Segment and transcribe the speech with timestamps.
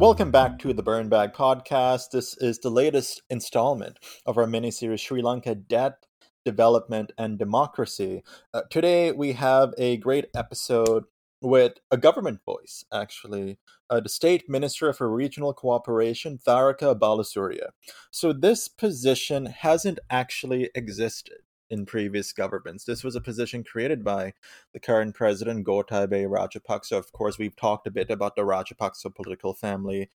[0.00, 2.08] Welcome back to the Burn Bag Podcast.
[2.10, 6.06] This is the latest installment of our mini series Sri Lanka Debt,
[6.42, 8.22] Development, and Democracy.
[8.54, 11.04] Uh, today we have a great episode
[11.42, 13.58] with a government voice, actually,
[13.90, 17.68] uh, the State Minister for Regional Cooperation, Tharaka Balasuriya.
[18.10, 21.40] So this position hasn't actually existed
[21.70, 22.84] in previous governments.
[22.84, 24.34] This was a position created by
[24.72, 26.92] the current president, Gotabaya Rajapaksa.
[26.92, 30.10] Of course, we've talked a bit about the Rajapaksa political family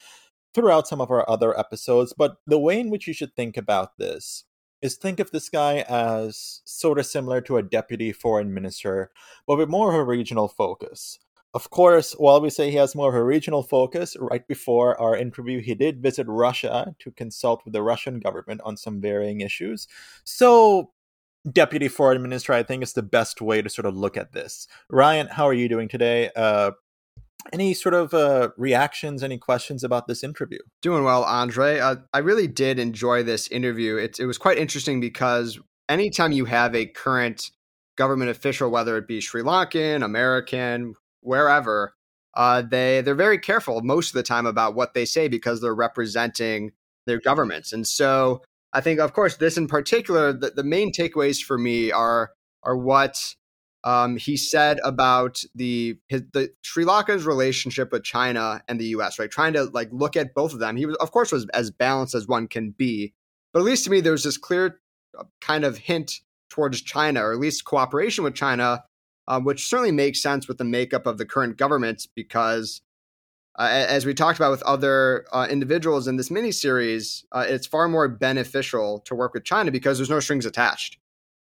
[0.54, 3.98] throughout some of our other episodes, but the way in which you should think about
[3.98, 4.46] this
[4.82, 9.12] is think of this guy as sort of similar to a deputy foreign minister,
[9.48, 11.20] but with more of a regional focus.
[11.54, 15.16] Of course, while we say he has more of a regional focus, right before our
[15.16, 19.88] interview, he did visit Russia to consult with the Russian government on some varying issues.
[20.26, 20.92] So
[21.52, 24.68] deputy foreign minister, I think is the best way to sort of look at this.
[24.90, 26.32] Ryan, how are you doing today?
[26.36, 26.72] Uh,
[27.54, 30.60] any sort of uh, reactions, any questions about this interview?
[30.82, 31.80] Doing well, Andre.
[31.80, 33.98] Uh, I really did enjoy this interview.
[33.98, 37.52] It, it was quite interesting because anytime you have a current
[37.98, 41.96] government official, whether it be Sri Lankan, American, wherever,
[42.34, 45.76] uh, they they're very careful most of the time about what they say because they're
[45.76, 46.72] representing
[47.06, 47.72] their governments.
[47.72, 48.42] And so
[48.76, 52.32] I think, of course, this in particular, the, the main takeaways for me are
[52.62, 53.36] are what
[53.86, 59.18] um, he said about the his, the Sri Lanka's relationship with China and the U.S.
[59.18, 60.76] Right, trying to like look at both of them.
[60.76, 63.14] He was, of course, was as balanced as one can be,
[63.54, 64.82] but at least to me, there was this clear
[65.18, 68.84] uh, kind of hint towards China, or at least cooperation with China,
[69.30, 72.82] uh, which certainly makes sense with the makeup of the current government because
[73.58, 77.66] uh, as we talked about with other uh, individuals in this mini series, uh, it's
[77.66, 80.98] far more beneficial to work with China because there's no strings attached.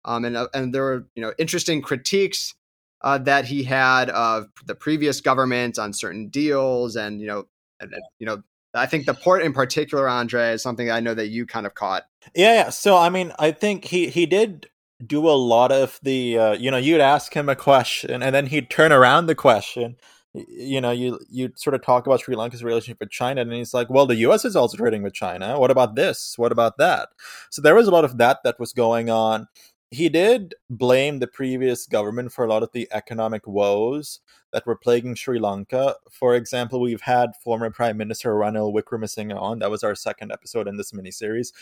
[0.04, 2.54] Um, and uh, and there were you know interesting critiques
[3.02, 7.44] uh, that he had of the previous government on certain deals, and you know
[7.78, 8.42] and, you know
[8.74, 11.74] I think the port in particular, Andre, is something I know that you kind of
[11.74, 12.04] caught.
[12.34, 12.70] Yeah, yeah.
[12.70, 14.66] So I mean, I think he he did
[15.06, 18.46] do a lot of the uh, you know you'd ask him a question and then
[18.46, 19.96] he'd turn around the question
[20.34, 23.74] you know, you you sort of talk about Sri Lanka's relationship with China, and he's
[23.74, 24.44] like, "Well, the U.S.
[24.44, 25.58] is also trading with China.
[25.58, 26.38] What about this?
[26.38, 27.10] What about that?"
[27.50, 29.48] So there was a lot of that that was going on.
[29.90, 34.20] He did blame the previous government for a lot of the economic woes
[34.52, 35.96] that were plaguing Sri Lanka.
[36.10, 39.58] For example, we've had former Prime Minister Ranil Wickremesinghe on.
[39.58, 41.52] That was our second episode in this miniseries.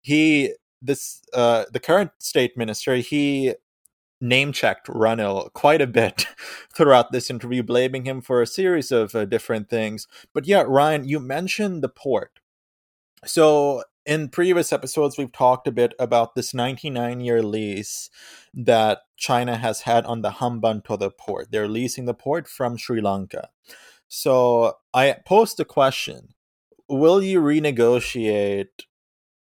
[0.00, 3.54] He this uh, the current state minister he
[4.24, 6.26] name checked Ranil quite a bit
[6.74, 10.08] throughout this interview, blaming him for a series of uh, different things.
[10.32, 12.40] But yeah, Ryan, you mentioned the port.
[13.24, 18.10] So in previous episodes, we've talked a bit about this 99 year lease
[18.52, 21.50] that China has had on the Hambantota port.
[21.50, 23.48] They're leasing the port from Sri Lanka.
[24.08, 26.34] So I posed the question
[26.88, 28.84] Will you renegotiate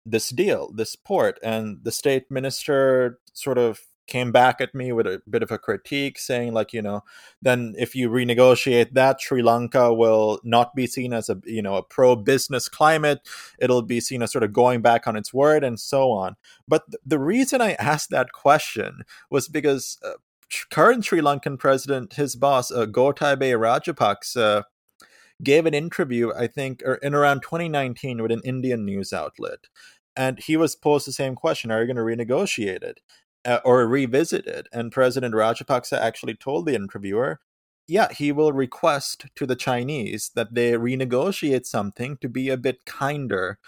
[0.06, 1.38] this deal, this port?
[1.42, 5.59] And the state minister sort of came back at me with a bit of a
[5.59, 7.03] critique saying like you know
[7.43, 11.77] then if you renegotiate that sri lanka will not be seen as a you know
[11.77, 13.21] a pro business climate.
[13.59, 16.37] It'll be seen as sort of going back on its word and so on.
[16.69, 20.12] But th- the reason i asked that question was because uh,
[20.71, 24.65] current sri lankan president his boss uh, rajapaksa
[25.43, 29.66] gave an interview i think er, in around 2019 with an indian news outlet.
[30.19, 33.00] And he was posed the same question are you going to renegotiate it
[33.47, 34.69] uh, or revisited.
[34.73, 37.41] And President Rajapaksa actually told the interviewer,
[37.89, 42.84] yeah, he will request to the Chinese that they renegotiate something to be a bit
[42.84, 43.59] kinder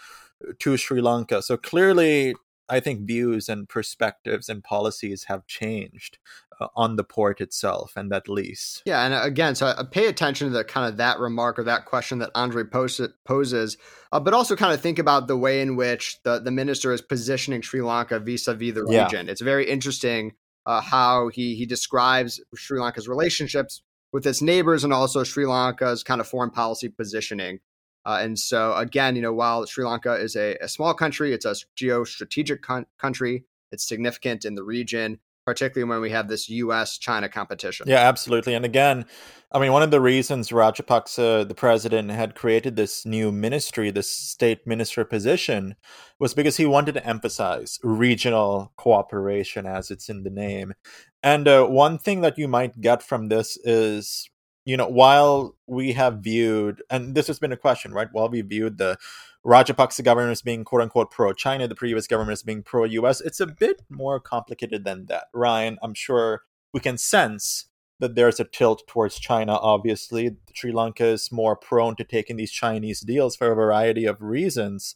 [0.59, 1.41] to Sri Lanka.
[1.43, 2.35] So clearly,
[2.69, 6.19] I think views and perspectives and policies have changed
[6.61, 8.83] uh, on the port itself and that lease.
[8.85, 11.65] Yeah, and uh, again, so uh, pay attention to the kind of that remark or
[11.65, 13.77] that question that Andre poses,
[14.13, 17.01] uh, but also kind of think about the way in which the the minister is
[17.01, 19.27] positioning Sri Lanka vis-a-vis the region.
[19.27, 19.33] Yeah.
[19.33, 20.33] It's very interesting
[20.67, 23.83] uh, how he he describes Sri Lanka's relationships
[24.13, 27.61] with its neighbors and also Sri Lanka's kind of foreign policy positioning.
[28.05, 31.45] Uh, and so, again, you know, while Sri Lanka is a, a small country, it's
[31.45, 33.45] a geostrategic con- country.
[33.71, 36.97] It's significant in the region, particularly when we have this U.S.
[36.97, 37.87] China competition.
[37.89, 38.55] Yeah, absolutely.
[38.55, 39.05] And again,
[39.51, 44.11] I mean, one of the reasons Rajapaksa, the president, had created this new ministry, this
[44.11, 45.75] state minister position,
[46.19, 50.75] was because he wanted to emphasize regional cooperation, as it's in the name.
[51.23, 54.29] And uh, one thing that you might get from this is
[54.69, 58.09] you know, while we have viewed, and this has been a question, right?
[58.13, 58.99] While we viewed the
[59.47, 63.23] Rajapaksa government as being quote unquote pro China, the previous government as being pro US,
[63.23, 65.29] it's a bit more complicated than that.
[65.33, 66.43] Ryan, I'm sure
[66.75, 69.55] we can sense that there's a tilt towards China.
[69.55, 74.21] Obviously, Sri Lanka is more prone to taking these Chinese deals for a variety of
[74.21, 74.95] reasons,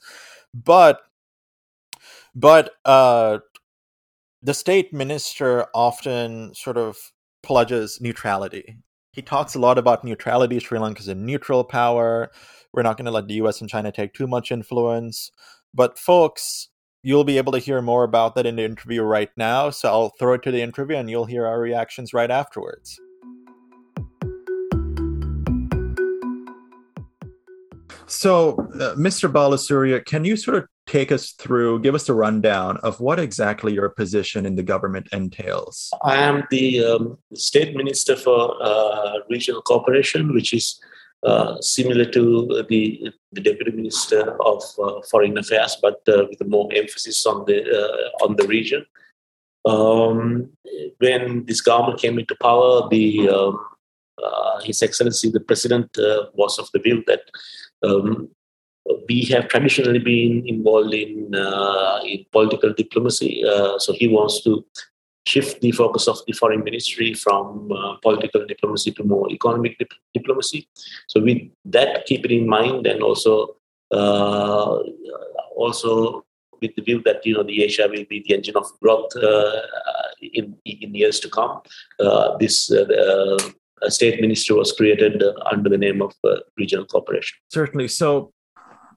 [0.53, 1.01] but
[2.35, 3.39] but uh,
[4.43, 8.77] the state minister often sort of pledges neutrality.
[9.13, 10.59] He talks a lot about neutrality.
[10.59, 12.31] Sri Lanka is a neutral power.
[12.73, 15.31] We're not going to let the US and China take too much influence.
[15.75, 16.69] But, folks,
[17.03, 19.69] you'll be able to hear more about that in the interview right now.
[19.69, 22.99] So I'll throw it to the interview and you'll hear our reactions right afterwards.
[28.07, 29.31] So, uh, Mr.
[29.31, 33.73] Balasuriya, can you sort of take us through, give us a rundown of what exactly
[33.73, 35.93] your position in the government entails?
[36.03, 40.81] I am the um, state minister for uh, regional cooperation, which is
[41.25, 46.69] uh, similar to the, the deputy minister of uh, foreign affairs, but uh, with more
[46.75, 48.85] emphasis on the uh, on the region.
[49.65, 50.51] Um,
[50.99, 53.65] when this government came into power, the um,
[54.21, 55.97] uh, His Excellency the President
[56.35, 57.21] was of the view that
[57.85, 58.29] um,
[59.09, 63.45] we have traditionally been involved in uh, in political diplomacy.
[63.45, 64.65] Uh, so he wants to
[65.27, 70.01] shift the focus of the foreign ministry from uh, political diplomacy to more economic dip-
[70.15, 70.69] diplomacy.
[71.07, 73.57] So with that, keep it in mind, and also
[73.93, 74.79] uh,
[75.55, 76.25] also
[76.61, 79.61] with the view that you know the Asia will be the engine of growth uh,
[80.21, 81.61] in in years to come.
[82.01, 82.71] Uh, this
[83.89, 86.15] state ministry was created under the name of
[86.57, 87.37] regional cooperation.
[87.49, 87.89] Certainly.
[87.89, 88.33] So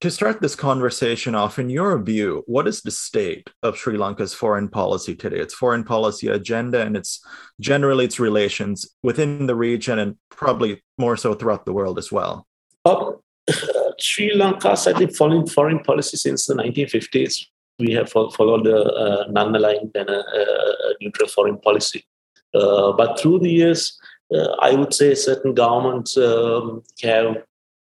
[0.02, 4.34] to start this conversation off, in your view, what is the state of Sri Lanka's
[4.34, 5.40] foreign policy today?
[5.40, 7.24] Its foreign policy agenda and its
[7.60, 12.48] generally its relations within the region and probably more so throughout the world as well.
[12.86, 13.12] Uh,
[14.00, 17.46] Sri Lanka's, I think, foreign foreign policy since the 1950s,
[17.80, 22.06] we have followed a, a non-aligned and a, a, neutral foreign policy.
[22.54, 23.98] Uh, but through the years,
[24.34, 27.44] uh, I would say certain governments um, have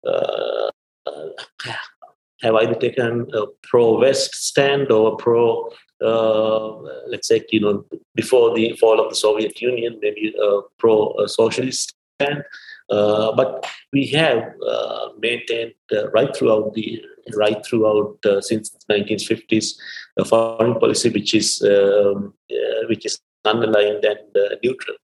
[0.06, 0.70] uh,
[2.42, 6.70] have either taken a pro-West stand or a pro, uh,
[7.06, 7.84] let's say, you know,
[8.14, 12.44] before the fall of the Soviet Union, maybe a pro-socialist stand.
[12.90, 17.02] Uh, but we have uh, maintained uh, right throughout the
[17.36, 19.74] right throughout uh, since the 1950s
[20.18, 24.18] a foreign policy which is um, uh, which is non-aligned and
[24.62, 24.96] neutral.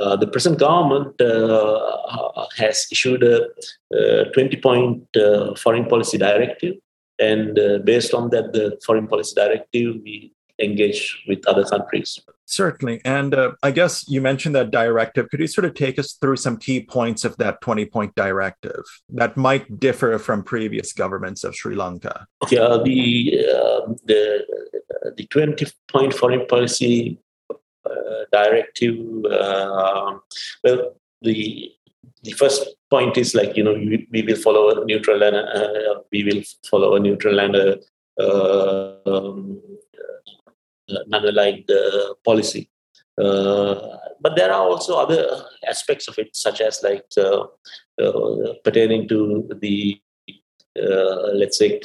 [0.00, 6.76] Uh, the present government uh, has issued a 20 point uh, foreign policy directive.
[7.18, 12.20] And based on that, the foreign policy directive, we engage with other countries.
[12.46, 13.00] Certainly.
[13.04, 15.28] And uh, I guess you mentioned that directive.
[15.28, 18.84] Could you sort of take us through some key points of that 20 point directive
[19.10, 22.26] that might differ from previous governments of Sri Lanka?
[22.50, 24.46] Yeah, the, uh, the,
[25.16, 27.27] the 20 point foreign policy uh,
[28.32, 28.98] directive.
[29.24, 30.18] Uh,
[30.64, 31.70] well, the
[32.22, 36.00] the first point is like you know we, we will follow a neutral and uh,
[36.12, 37.78] we will follow a neutral and a
[39.06, 39.60] um,
[41.06, 41.70] non-aligned
[42.24, 42.70] policy.
[43.18, 47.44] Uh, but there are also other aspects of it, such as like uh,
[48.02, 50.00] uh, pertaining to the
[51.34, 51.80] let's say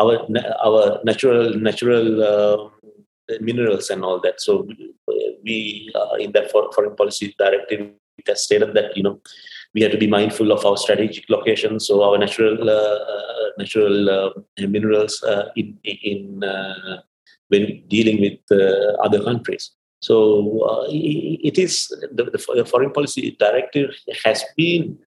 [0.00, 0.26] our
[0.64, 2.72] our natural natural um,
[3.40, 4.40] minerals and all that.
[4.40, 4.66] So
[5.44, 9.20] we, uh, in that foreign policy directive, it has stated that you know
[9.74, 14.10] we have to be mindful of our strategic locations, so our natural uh, uh natural
[14.10, 16.42] uh, minerals uh, in in
[17.48, 18.38] when dealing with
[19.00, 19.70] other countries.
[20.02, 23.90] So it is the, the, foreign policy directive
[24.24, 24.98] has been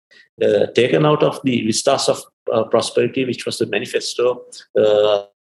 [0.73, 4.45] taken out of the vistas of prosperity, which was the manifesto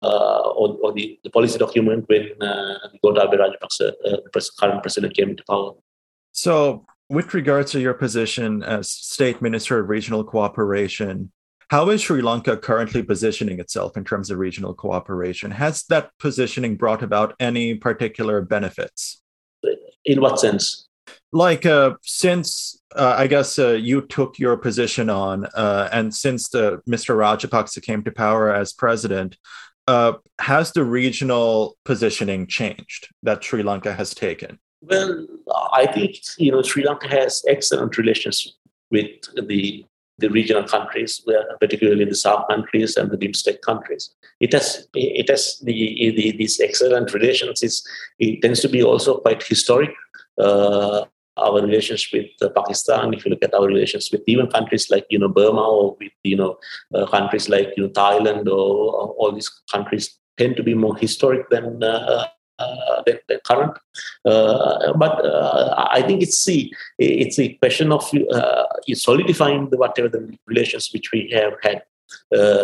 [0.01, 5.15] uh, or, or the, the, policy document when uh, Gotabaya Rajapaksa, uh, the current president,
[5.15, 5.73] came into power.
[6.31, 11.31] So, with regards to your position as State Minister of Regional Cooperation,
[11.69, 15.51] how is Sri Lanka currently positioning itself in terms of regional cooperation?
[15.51, 19.21] Has that positioning brought about any particular benefits?
[20.03, 20.87] In what sense?
[21.31, 26.49] Like, uh, since uh, I guess uh, you took your position on, uh, and since
[26.49, 27.15] the Mr.
[27.15, 29.37] Rajapaksa came to power as president,
[29.87, 34.59] uh, has the regional positioning changed that Sri Lanka has taken?
[34.81, 35.27] Well,
[35.73, 38.57] I think you know Sri Lanka has excellent relations
[38.89, 39.09] with
[39.47, 39.85] the
[40.17, 41.25] the regional countries,
[41.59, 44.13] particularly the South countries and the BIMSTEC countries.
[44.39, 47.63] It has it has the, the these excellent relations.
[47.63, 47.83] Is
[48.19, 49.91] it tends to be also quite historic.
[50.37, 51.05] Uh,
[51.41, 55.05] our relations with uh, Pakistan, if you look at our relations with even countries like
[55.09, 56.57] you know Burma or with you know
[56.95, 58.67] uh, countries like you know Thailand or,
[58.99, 62.25] or, all these countries tend to be more historic than uh,
[62.59, 63.75] uh, than, than current.
[64.25, 68.03] Uh, but uh, I think it's the it's a question of
[68.93, 71.81] solidifying the whatever the relations which we have had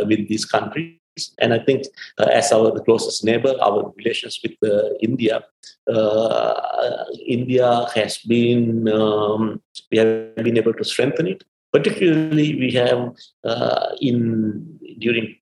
[0.07, 0.93] with these countries.
[1.39, 1.85] And I think,
[2.17, 4.55] uh, as our closest neighbor, our relations with
[5.01, 5.43] India,
[7.27, 11.43] India has been um, we have been able to strengthen it.
[11.71, 13.13] Particularly, we have
[14.01, 15.35] in during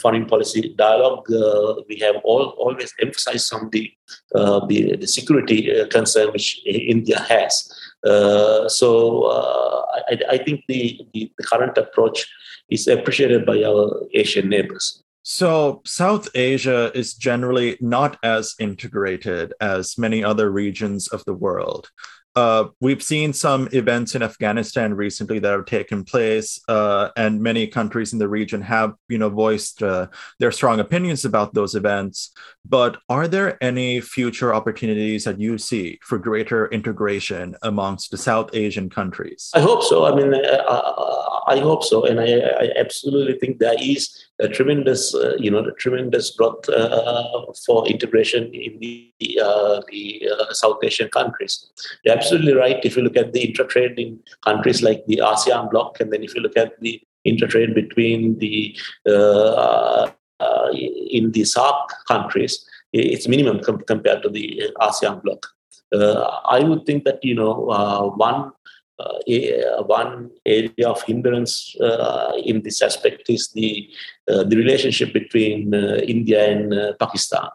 [0.00, 3.92] foreign policy dialogue, uh, we have all, always emphasized some the,
[4.34, 7.70] uh, the, the security uh, concern which India has.
[8.04, 12.26] Uh, so uh, I, I, think the, the, the current approach
[12.70, 15.03] is appreciated by our Asian neighbors.
[15.26, 21.88] So, South Asia is generally not as integrated as many other regions of the world
[22.36, 27.66] uh, we've seen some events in Afghanistan recently that have taken place, uh, and many
[27.66, 30.08] countries in the region have, you know, voiced uh,
[30.40, 32.32] their strong opinions about those events.
[32.64, 38.50] But are there any future opportunities that you see for greater integration amongst the South
[38.52, 39.50] Asian countries?
[39.54, 40.04] I hope so.
[40.04, 45.14] I mean, uh, I hope so, and I, I, absolutely think there is a tremendous,
[45.14, 47.24] uh, you know, tremendous growth uh,
[47.66, 51.70] for integration in the the South Asian countries.
[52.04, 52.84] Yeah, absolutely right.
[52.84, 56.34] If you look at the intertrade in countries like the ASEAN bloc, and then if
[56.34, 58.76] you look at the intertrade between the
[59.06, 65.46] uh, uh, in the SAARC countries, it's minimum com- compared to the ASEAN bloc.
[65.94, 68.52] Uh, I would think that you know uh, one
[68.98, 73.88] uh, one area of hindrance uh, in this aspect is the
[74.30, 77.48] uh, the relationship between India and Pakistan.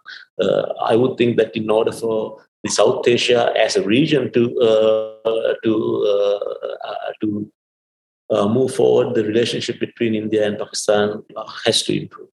[0.82, 5.54] I would think that in order for the South Asia as a region to uh,
[5.64, 5.74] to
[6.08, 7.52] uh, uh, to
[8.32, 11.24] move forward, the relationship between India and Pakistan
[11.66, 12.30] has to improve.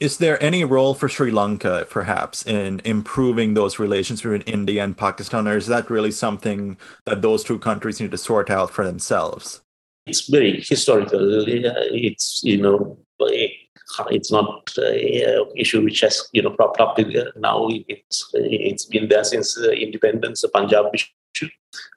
[0.00, 4.96] Is there any role for Sri Lanka, perhaps, in improving those relations between India and
[4.96, 8.84] Pakistan, or is that really something that those two countries need to sort out for
[8.84, 9.60] themselves?
[10.06, 11.20] It's very historical.
[11.46, 12.98] It's you know
[14.10, 16.98] it's not an issue which has you know propped up
[17.36, 17.68] now.
[17.88, 21.48] It's it's been there since independence, the Punjab issue.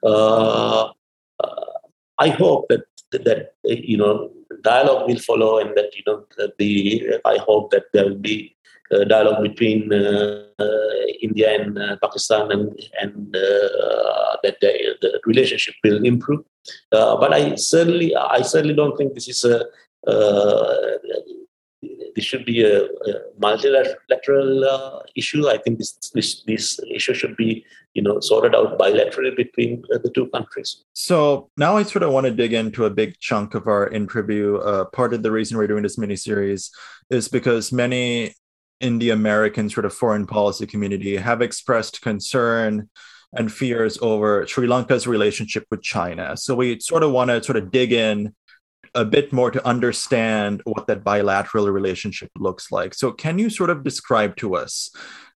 [0.02, 0.90] Uh,
[1.42, 1.64] uh,
[2.18, 4.30] I hope that that you know
[4.62, 6.24] dialogue will follow, and that you know
[6.58, 8.56] the I hope that there will be
[9.08, 10.44] dialogue between uh,
[11.20, 16.44] India and uh, Pakistan, and and uh, that the, the, relationship will improve.
[16.90, 19.64] but I certainly I certainly don't think this is a
[21.82, 25.48] this should be a, a multilateral uh, issue.
[25.48, 27.64] I think this, this, this issue should be
[27.94, 30.84] you know sorted out bilaterally between uh, the two countries.
[30.92, 34.56] So now I sort of want to dig into a big chunk of our interview.
[34.58, 36.70] Uh, part of the reason we're doing this mini series
[37.10, 38.34] is because many
[38.80, 42.90] in the American sort of foreign policy community have expressed concern
[43.32, 46.36] and fears over Sri Lanka's relationship with China.
[46.36, 48.34] So we sort of want to sort of dig in
[48.94, 52.94] a bit more to understand what that bilateral relationship looks like.
[52.94, 54.90] So, can you sort of describe to us,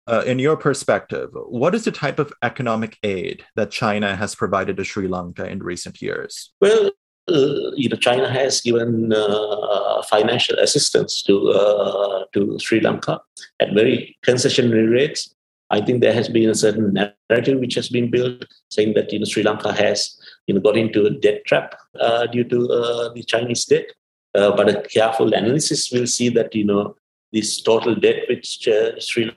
[0.06, 4.76] uh, in your perspective, what is the type of economic aid that China has provided
[4.76, 6.52] to Sri Lanka in recent years?
[6.60, 6.90] Well,
[7.28, 13.20] uh, you know, China has given uh, financial assistance to uh, to Sri Lanka
[13.60, 15.34] at very concessionary rates.
[15.70, 16.92] I think there has been a certain
[17.30, 20.18] narrative which has been built saying that you know Sri Lanka has
[20.50, 23.86] you know got into a debt trap uh, due to uh, the Chinese debt.
[24.34, 26.96] Uh, but a careful analysis will see that you know
[27.32, 29.30] this total debt which uh, Sri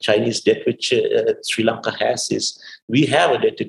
[0.00, 3.60] Chinese debt which uh, Sri Lanka has is we have a debt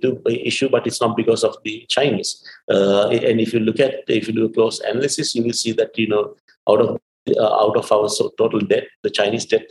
[0.50, 2.32] issue, but it's not because of the Chinese.
[2.72, 5.74] Uh, and if you look at if you do a close analysis, you will see
[5.74, 6.36] that you know
[6.68, 6.98] out of
[7.39, 8.10] out of our
[8.42, 9.68] total debt, the Chinese debt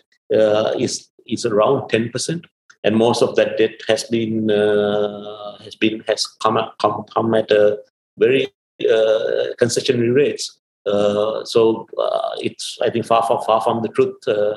[0.79, 2.45] is is around 10%,
[2.87, 7.35] and most of that debt has been uh, has been has come at, come, come
[7.35, 7.79] at a
[8.17, 8.47] very
[8.89, 10.59] uh, concessionary rates.
[10.87, 14.17] Uh, so uh, it's I think far far far from the truth.
[14.27, 14.55] Uh,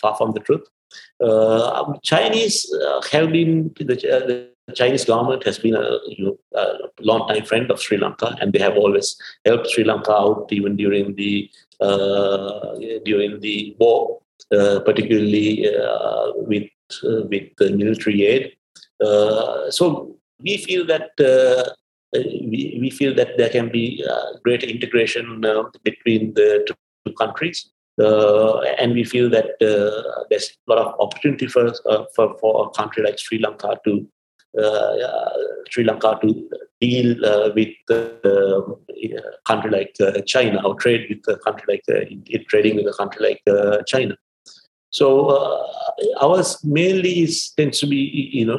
[0.00, 0.66] far from the truth.
[1.24, 2.66] Uh, Chinese
[3.12, 6.64] have been the, the Chinese government has been a, you know, a
[7.00, 10.74] long time friend of Sri Lanka, and they have always helped Sri Lanka out even
[10.76, 11.50] during the
[13.04, 14.18] during the war.
[14.50, 15.64] Particularly
[16.36, 16.68] with
[17.04, 17.48] Uh, with
[17.80, 18.56] military aid.
[19.04, 21.64] Uh, so we feel that uh,
[22.12, 24.04] we, we feel that there can be
[24.44, 25.40] greater integration
[25.84, 27.70] between the two countries.
[28.00, 32.66] Uh, and we feel that uh, there's a lot of opportunity for, uh, for, for
[32.66, 34.06] a country like Sri Lanka to
[35.70, 36.48] Sri Lanka to
[36.80, 37.16] deal
[37.54, 38.62] with a
[39.46, 39.96] country like
[40.26, 44.16] China or trade with a country like trading with a country like China.
[44.92, 45.66] So uh,
[46.20, 48.58] ours mainly is, tends to be, you know,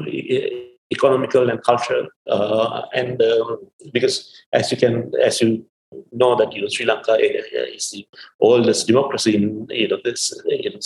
[0.91, 3.59] economical and cultural, uh, and um,
[3.91, 4.15] because
[4.51, 5.65] as you can, as you
[6.11, 8.07] know that you know Sri Lanka is the
[8.39, 10.79] oldest democracy in you know this in,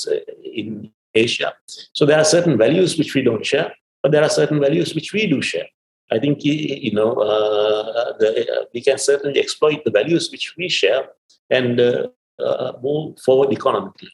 [0.59, 1.53] in Asia.
[1.93, 5.13] So there are certain values which we don't share, but there are certain values which
[5.13, 5.67] we do share.
[6.11, 10.69] I think you know uh, the, uh, we can certainly exploit the values which we
[10.69, 11.03] share
[11.49, 12.07] and uh,
[12.39, 14.11] uh move forward economically.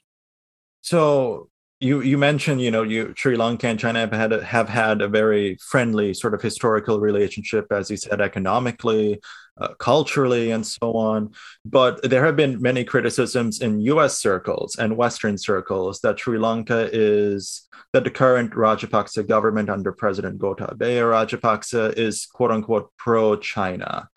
[0.83, 1.49] So
[1.79, 5.01] you you mentioned you know you Sri Lanka and China have had a, have had
[5.01, 9.21] a very friendly sort of historical relationship, as you said, economically,
[9.59, 11.31] uh, culturally, and so on.
[11.63, 14.17] But there have been many criticisms in U.S.
[14.19, 20.39] circles and Western circles that Sri Lanka is that the current Rajapaksa government under President
[20.39, 24.09] Gotabaya Rajapaksa is quote unquote pro China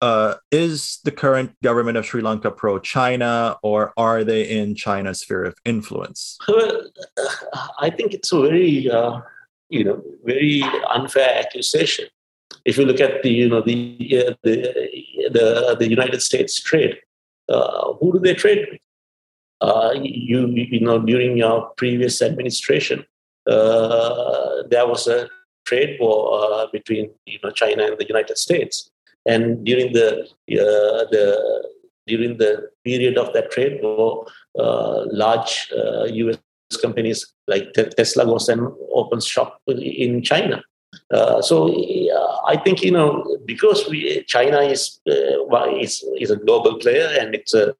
[0.00, 5.20] uh, is the current government of Sri Lanka pro China or are they in China's
[5.20, 6.38] sphere of influence?
[6.46, 6.90] Well,
[7.78, 9.20] I think it's a very, uh,
[9.68, 12.06] you know, very unfair accusation.
[12.64, 16.98] If you look at the, you know, the uh, the, the, the United States trade,
[17.48, 18.80] uh, who do they trade with?
[19.60, 23.04] Uh, you, you know, during your previous administration,
[23.50, 25.28] uh, there was a
[25.64, 28.90] trade war between you know China and the United States
[29.28, 30.08] and during the
[30.64, 31.24] uh, the
[32.06, 34.26] during the period of that trade war,
[34.58, 35.70] uh, large
[36.22, 36.36] U.S.
[36.36, 38.60] Uh, companies like Tesla goes and
[38.92, 40.62] opens shop in China.
[41.12, 46.36] Uh, so uh, I think you know because we China is uh, is is a
[46.36, 47.74] global player and it's a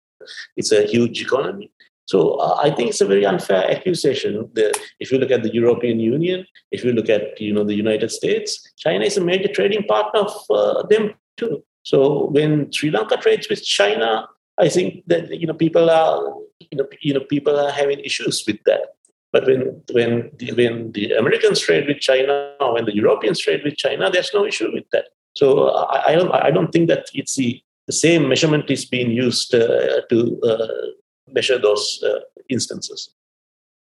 [0.57, 1.71] it's a huge economy.
[2.07, 4.49] So I think it's a very unfair accusation.
[4.55, 7.75] The, if you look at the European Union, if you look at you know the
[7.75, 11.63] United States, China is a major trading partner of them too.
[11.83, 14.29] So when Sri Lanka trades with China,
[14.59, 18.45] I think that you know people are you know you know people are having issues
[18.47, 18.83] with that.
[19.33, 23.63] But when when the, when the Americans trade with China, or when the Europeans trade
[23.65, 25.07] with China, there's no issue with that.
[25.35, 29.11] So I, I don't I don't think that it's the, the same measurement is being
[29.11, 30.67] used uh, to uh,
[31.33, 33.11] measure those uh, instances.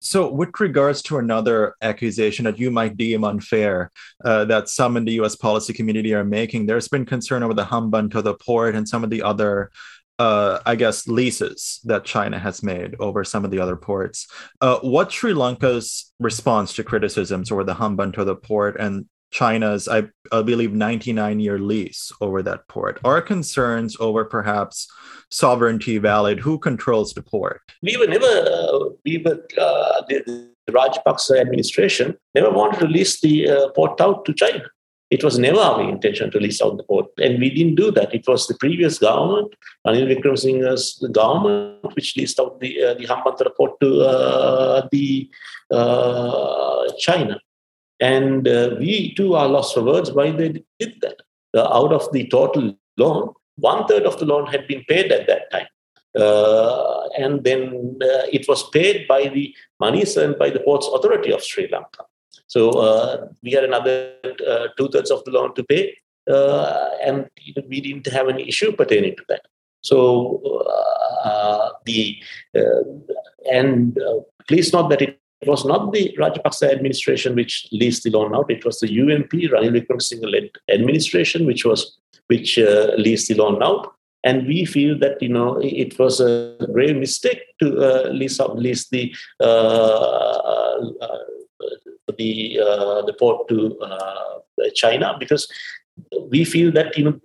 [0.04, 3.92] So, with regards to another accusation that you might deem unfair
[4.24, 7.64] uh, that some in the US policy community are making, there's been concern over the
[7.64, 9.70] Hambantota port and some of the other,
[10.18, 14.26] uh, I guess, leases that China has made over some of the other ports.
[14.60, 20.42] Uh, what's Sri Lanka's response to criticisms over the Hambantota port and China's, I, I
[20.42, 23.01] believe, 99 year lease over that port?
[23.05, 24.87] Are concerns over perhaps
[25.31, 26.38] sovereignty valid?
[26.38, 27.61] Who controls the port?
[27.83, 33.21] We were never, uh, we were, uh, the, the Rajapaksa administration never wanted to lease
[33.21, 34.64] the uh, port out to China.
[35.11, 37.07] It was never our intention to lease out the port.
[37.18, 38.14] And we didn't do that.
[38.14, 39.55] It was the previous government,
[39.87, 45.31] Ranil Wickremesinghe's government, which leased out the, uh, the Hambantota port to uh, the
[45.71, 47.38] uh, China.
[48.02, 51.18] And uh, we too are lost for words why they did that.
[51.54, 55.28] Uh, out of the total loan, one third of the loan had been paid at
[55.28, 55.68] that time.
[56.18, 61.32] Uh, and then uh, it was paid by the money sent by the Ports Authority
[61.32, 62.04] of Sri Lanka.
[62.48, 64.14] So uh, we had another
[64.46, 65.96] uh, two thirds of the loan to pay,
[67.06, 67.30] and
[67.68, 69.42] we didn't have any issue pertaining to that.
[69.80, 70.66] So
[71.86, 72.22] the
[73.50, 73.98] and
[74.48, 78.48] please note that it it was not the Rajapaksa administration which leased the loan out.
[78.50, 83.92] It was the UNP, Ranil Wickremesinghe-led administration, which was which uh, leased the loan out.
[84.22, 88.57] And we feel that you know it was a grave mistake to uh, lease out,
[88.57, 91.18] lease the uh, uh
[92.18, 94.38] the uh, the port to uh,
[94.74, 95.48] China because
[96.31, 97.20] we feel that you know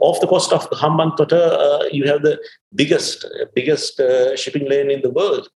[0.00, 2.38] off the coast of Hambantota, you have the
[2.76, 4.00] biggest biggest
[4.36, 5.48] shipping lane in the world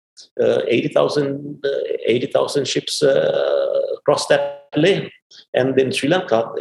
[0.41, 1.69] uh, 80,000 uh,
[2.05, 5.09] 80, ships uh, cross that lane.
[5.53, 6.51] And then Sri Lanka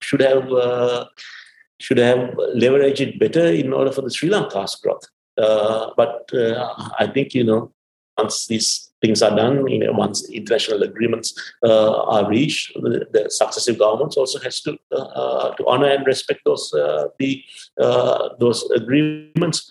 [0.00, 0.48] should have
[1.80, 5.06] should have leveraged it better in order for the Sri Lanka's growth.
[5.36, 6.30] but
[6.98, 7.72] I think you know
[8.18, 13.28] once these things are done, you know, once international agreements uh, are reached, the, the,
[13.28, 17.42] successive governments also has to uh, to honor and respect those uh, the
[18.38, 19.70] those agreements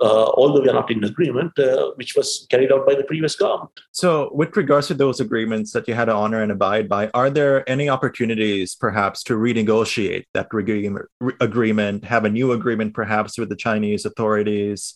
[0.00, 3.36] uh, although we are not in agreement, uh, which was carried out by the previous
[3.36, 3.70] government.
[3.92, 7.30] So, with regards to those agreements that you had to honor and abide by, are
[7.30, 13.48] there any opportunities perhaps to renegotiate that re- agreement, have a new agreement perhaps with
[13.48, 14.94] the Chinese authorities?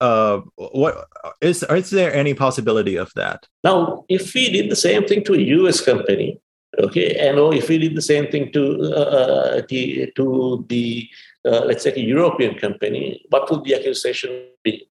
[0.00, 1.06] Uh, what
[1.40, 3.46] is is there any possibility of that?
[3.62, 5.80] Now, if we did the same thing to a U.S.
[5.80, 6.40] company,
[6.78, 11.08] okay, and or if we did the same thing to uh, the to the
[11.44, 14.88] uh, let's say a European company, what would the accusation be?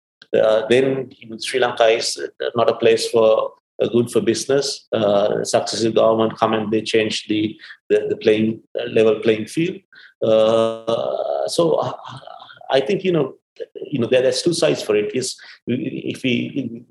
[0.70, 1.10] then
[1.40, 2.18] Sri Lanka is
[2.54, 4.86] not a place for uh, good for business.
[4.92, 9.78] Uh, successive government come and they change the the, the playing uh, level playing field.
[10.22, 11.80] Uh, so
[12.70, 13.34] I think you know
[13.90, 15.14] you know there, there's two sides for it.
[15.14, 15.36] Is
[15.66, 16.84] if we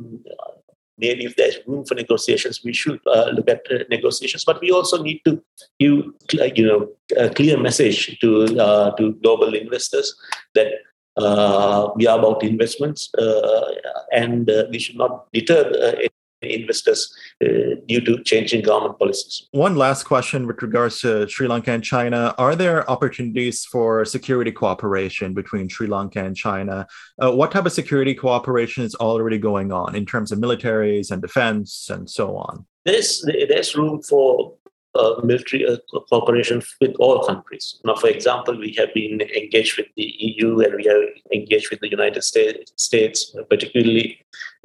[1.01, 4.45] maybe if there's room for negotiations, we should uh, look at uh, negotiations.
[4.45, 5.41] But we also need to
[5.79, 6.05] give
[6.55, 6.87] you know
[7.17, 10.15] a clear message to uh, to global investors
[10.55, 10.67] that
[11.97, 13.11] we are about investments
[14.13, 15.61] and we should not deter
[16.41, 19.47] investors uh, due to changing government policies.
[19.51, 22.33] One last question with regards to Sri Lanka and China.
[22.37, 26.87] Are there opportunities for security cooperation between Sri Lanka and China?
[27.21, 31.21] Uh, what type of security cooperation is already going on in terms of militaries and
[31.21, 32.65] defense and so on?
[32.85, 34.55] There's, there's room for
[34.95, 35.77] uh, military uh,
[36.09, 37.79] cooperation with all countries.
[37.85, 41.79] Now, for example, we have been engaged with the EU and we are engaged with
[41.79, 44.19] the United States, particularly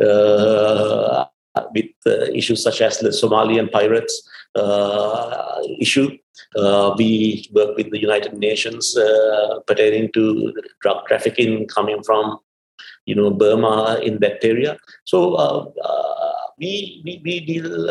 [0.05, 1.27] uh,
[1.75, 6.17] with uh, issues such as the Somalian pirates uh, issue.
[6.57, 8.97] Uh, we work with the United Nations
[9.67, 12.39] pertaining to drug trafficking coming from,
[13.07, 14.77] you know, Burma in that area.
[15.05, 15.73] So
[16.59, 17.89] we, we, we deal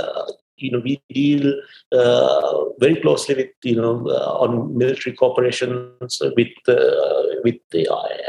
[0.57, 1.53] you know, we deal
[1.91, 7.55] uh, very closely with, you know, uh, on military cooperations with, uh, with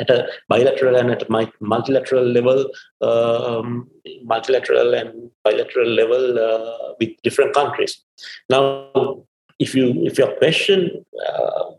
[0.01, 2.67] at a bilateral and at a multilateral level,
[3.01, 3.89] um,
[4.25, 8.03] multilateral and bilateral level uh, with different countries.
[8.51, 9.25] Now,
[9.59, 11.71] if you if your question uh,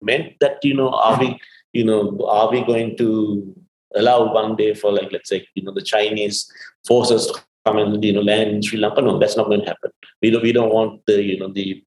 [0.00, 1.40] meant that you know, are we,
[1.72, 3.54] you know, are we going to
[3.96, 6.50] allow one day for like let's say you know the Chinese
[6.86, 9.02] forces to come and you know land in Sri Lanka.
[9.02, 9.90] No, that's not going to happen.
[10.22, 11.82] We don't we don't want the you know the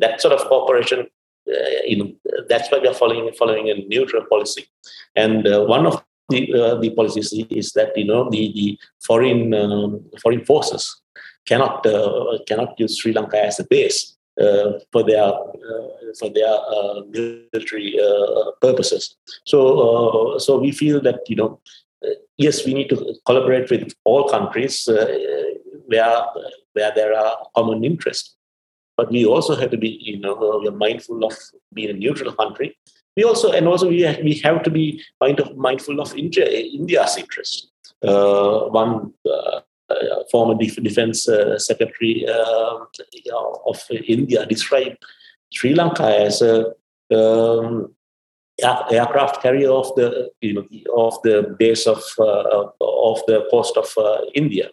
[0.00, 1.06] that sort of cooperation.
[1.48, 2.12] Uh, you know
[2.48, 4.66] that's why we are following following a neutral policy,
[5.16, 9.52] and uh, one of the uh, the policies is that you know the the foreign
[9.54, 11.02] um, foreign forces
[11.46, 14.16] cannot uh, cannot use Sri Lanka as a base.
[14.40, 15.88] Uh, for their uh,
[16.18, 16.56] for their
[17.10, 17.94] military
[18.62, 19.14] purposes.
[19.44, 21.60] So so we feel that you know
[22.42, 25.06] yes, we need to collaborate with all countries uh,
[25.86, 26.24] where
[26.74, 28.36] where there are common interests.
[28.96, 31.34] But we also have to be, you know, we are mindful of
[31.72, 32.76] being a neutral country.
[33.16, 36.46] We also and also we have, we have to be mind of, mindful of India,
[36.46, 37.68] India's interest.
[38.02, 40.54] Uh, one uh, uh former
[40.88, 42.78] defense uh, secretary uh,
[43.66, 43.78] of
[44.08, 44.96] India described
[45.52, 46.72] Sri Lanka as a
[47.14, 47.94] um,
[48.62, 53.92] aircraft carrier of the you know of the base of uh, of the coast of
[53.96, 54.70] uh, India.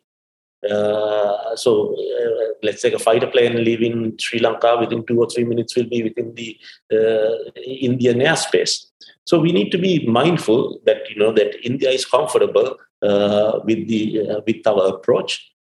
[0.69, 5.45] Uh, so uh, let's say a fighter plane leaving Sri Lanka within two or three
[5.45, 6.58] minutes will be within the
[6.91, 8.86] uh, Indian airspace.
[9.23, 13.88] So we need to be mindful that you know that India is comfortable uh, with
[13.88, 15.52] the with our approach.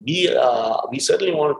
[0.00, 0.28] we
[0.90, 1.58] we certainly want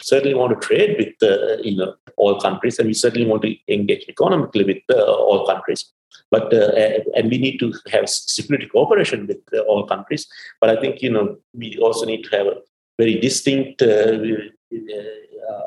[0.00, 3.56] certainly want to trade with uh, you know all countries, and we certainly want to
[3.68, 5.92] engage economically with uh, all countries.
[6.30, 6.72] But uh,
[7.14, 10.26] and we need to have security cooperation with uh, all countries.
[10.60, 12.56] But I think you know we also need to have a
[12.98, 14.18] very distinct uh,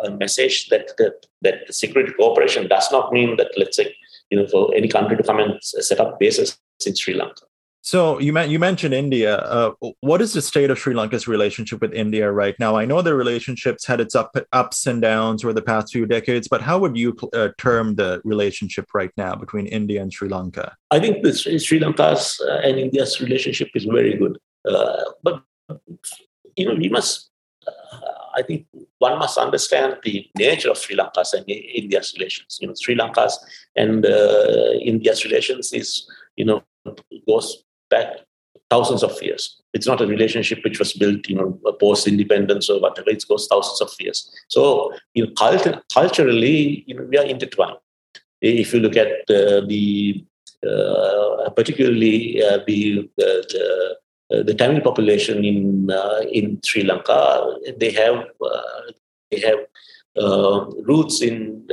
[0.03, 3.95] uh, message that, that that security cooperation does not mean that let's say
[4.29, 7.48] you know for any country to come and set up bases in Sri Lanka.
[7.81, 9.37] So you you mentioned India.
[9.37, 12.75] Uh, what is the state of Sri Lanka's relationship with India right now?
[12.75, 16.47] I know the relationships had its up, ups and downs over the past few decades,
[16.47, 20.75] but how would you uh, term the relationship right now between India and Sri Lanka?
[20.91, 24.37] I think the Sri Lanka's uh, and India's relationship is very good,
[24.67, 25.41] uh, but
[26.57, 27.29] you know we must.
[27.65, 27.71] Uh,
[28.35, 28.67] I think
[28.99, 32.57] one must understand the nature of Sri Lanka's and India's relations.
[32.59, 33.39] You know, Sri Lanka's
[33.77, 36.63] and uh, India's relations is you know
[37.27, 38.07] goes back
[38.69, 39.61] thousands of years.
[39.73, 43.09] It's not a relationship which was built, you know, post independence or whatever.
[43.09, 44.29] It goes thousands of years.
[44.47, 47.77] So, you know, cult- culturally, you know, we are intertwined.
[48.41, 50.23] If you look at uh, the
[50.67, 53.97] uh, particularly uh, the the,
[54.31, 58.81] uh, the Tamil population in uh, in Sri Lanka, they have uh,
[59.31, 59.59] they have
[60.83, 61.65] roots in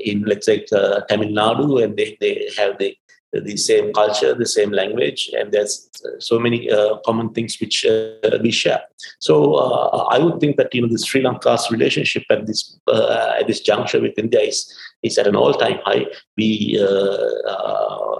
[0.00, 0.64] in let's say
[1.08, 2.96] Tamil Nadu, and they, they have the
[3.40, 7.84] the same culture, the same language, and there's uh, so many uh, common things which
[7.84, 8.82] uh, we share.
[9.20, 13.34] So uh, I would think that you know the Sri Lanka's relationship at this uh,
[13.40, 16.06] at this juncture with India is is at an all time high.
[16.36, 18.18] We uh,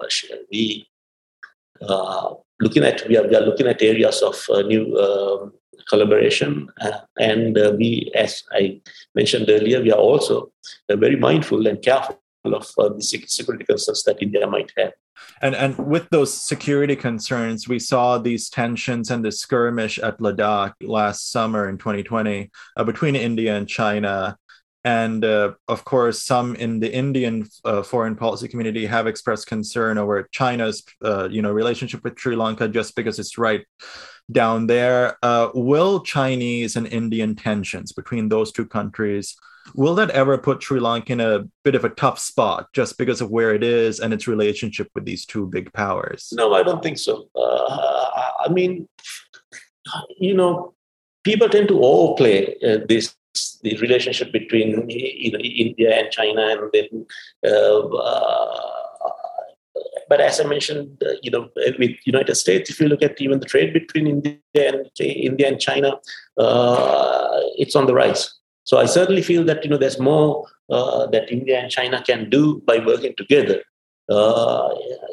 [0.50, 0.86] we
[2.60, 4.96] looking at we are, we are looking at areas of new.
[4.98, 5.52] Um,
[5.86, 6.66] collaboration
[7.18, 8.80] and we as i
[9.14, 10.50] mentioned earlier we are also
[10.88, 12.16] very mindful and careful
[12.52, 14.92] of uh, the security concerns that India might have.
[15.42, 20.74] And and with those security concerns, we saw these tensions and the skirmish at Ladakh
[20.82, 24.36] last summer in 2020 uh, between India and China.
[24.86, 29.96] And uh, of course, some in the Indian uh, foreign policy community have expressed concern
[29.96, 33.64] over China's, uh, you know, relationship with Sri Lanka just because it's right
[34.30, 35.16] down there.
[35.22, 39.36] Uh, will Chinese and Indian tensions between those two countries
[39.74, 43.20] will that ever put Sri Lanka in a bit of a tough spot just because
[43.20, 46.32] of where it is and its relationship with these two big powers?
[46.32, 47.28] No, I don't think so.
[47.34, 48.10] Uh,
[48.44, 48.88] I mean,
[50.18, 50.74] you know,
[51.22, 53.14] people tend to overplay uh, this
[53.62, 57.06] the relationship between you know India and China, and then.
[57.44, 58.70] Uh, uh
[60.06, 61.48] but as I mentioned, uh, you know,
[61.78, 65.58] with United States, if you look at even the trade between India and India and
[65.58, 65.94] China,
[66.38, 68.30] uh, it's on the rise.
[68.64, 72.30] So I certainly feel that you know there's more uh, that India and China can
[72.30, 73.62] do by working together.
[74.08, 74.70] Uh,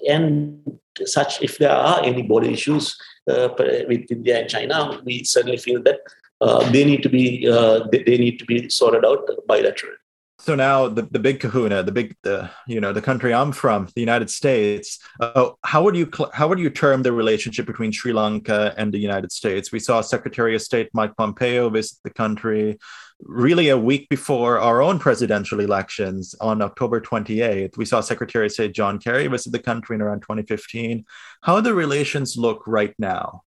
[0.10, 2.98] and such, if there are any border issues
[3.30, 3.50] uh,
[3.88, 6.00] with India and China, we certainly feel that
[6.42, 10.00] uh, they need to be uh, they, need to be sorted out bilaterally.
[10.40, 13.88] So now the, the big kahuna, the big the you know the country I'm from,
[13.94, 14.98] the United States.
[15.20, 18.98] Uh, how would you how would you term the relationship between Sri Lanka and the
[18.98, 19.72] United States?
[19.72, 22.80] We saw Secretary of State Mike Pompeo visit the country
[23.24, 27.78] really a week before our own presidential elections on October 28th.
[27.78, 31.06] We saw Secretary of State John Kerry visit the country in around 2015.
[31.42, 33.44] How do the relations look right now?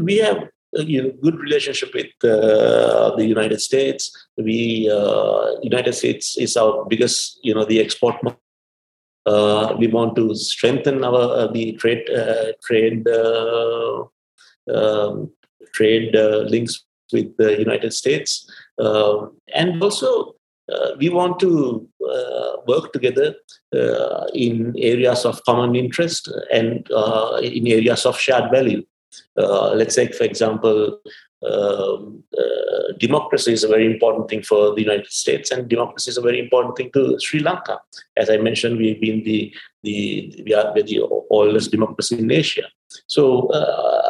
[0.00, 4.10] We have you know, good relationship with uh, the United States.
[4.36, 8.16] We uh, United States is our biggest, you know, the export.
[9.26, 14.04] Uh, we want to strengthen our uh, the trade uh, trade uh,
[14.72, 15.30] um,
[15.74, 18.48] trade links with the United States,
[19.54, 20.34] and also
[20.98, 21.88] we want to
[22.66, 23.34] work together
[24.34, 26.86] in areas of common interest and
[27.42, 28.82] in areas of shared value.
[29.36, 31.00] Uh, let's say, for example,
[31.50, 36.18] um, uh, democracy is a very important thing for the United States, and democracy is
[36.18, 37.80] a very important thing to Sri Lanka.
[38.16, 42.66] As I mentioned, we've been the the we are the oldest democracy in Asia.
[43.06, 44.09] So uh,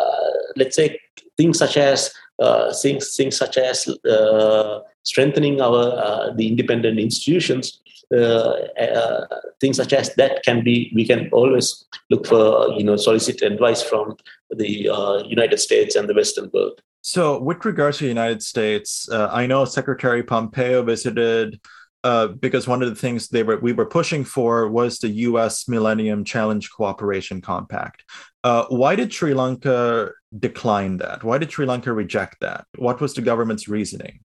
[0.56, 0.98] let's say
[1.36, 7.80] things such as uh, things things such as uh, strengthening our uh, the independent institutions
[8.14, 9.26] uh, uh,
[9.60, 13.82] things such as that can be we can always look for you know solicit advice
[13.82, 14.16] from
[14.50, 14.90] the
[15.28, 16.80] United States and the Western world.
[17.02, 21.60] So, with regards to the United States, I know Secretary Pompeo visited.
[22.02, 25.68] Uh, because one of the things they were we were pushing for was the U.S.
[25.68, 28.04] Millennium Challenge Corporation Compact.
[28.42, 31.22] Uh, why did Sri Lanka decline that?
[31.22, 32.64] Why did Sri Lanka reject that?
[32.78, 34.20] What was the government's reasoning?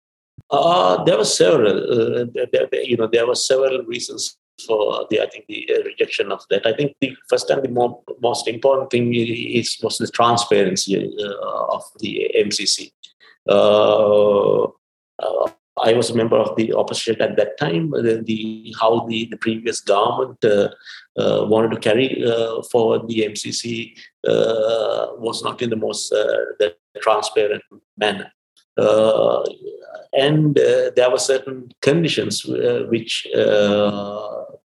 [0.50, 1.78] Uh, there were several.
[1.78, 6.32] Uh, there, you know, there were several reasons for the I think the uh, rejection
[6.32, 6.66] of that.
[6.66, 10.96] I think the first and the more, most important thing is was the transparency
[11.42, 12.92] of the MCC.
[13.50, 14.68] Uh,
[15.84, 17.92] I was a member of the opposition at that time.
[17.92, 20.70] The, the how the, the previous government uh,
[21.18, 27.64] uh, wanted to carry uh, forward the MCC was not in the most the transparent
[27.98, 28.32] manner.
[28.78, 29.44] Uh,
[30.14, 33.26] and uh, there were certain conditions uh, which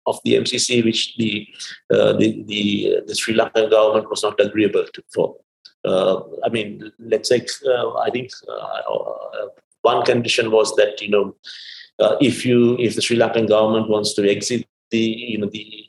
[0.07, 1.47] of the MCC which the,
[1.89, 5.37] the, the the Sri Lankan government was not agreeable to for.
[5.85, 7.47] I mean, let's say
[8.01, 8.31] I think
[9.83, 11.35] one condition was that you know
[11.99, 15.87] uh, if you if the Sri Lankan government wants to exit the you know the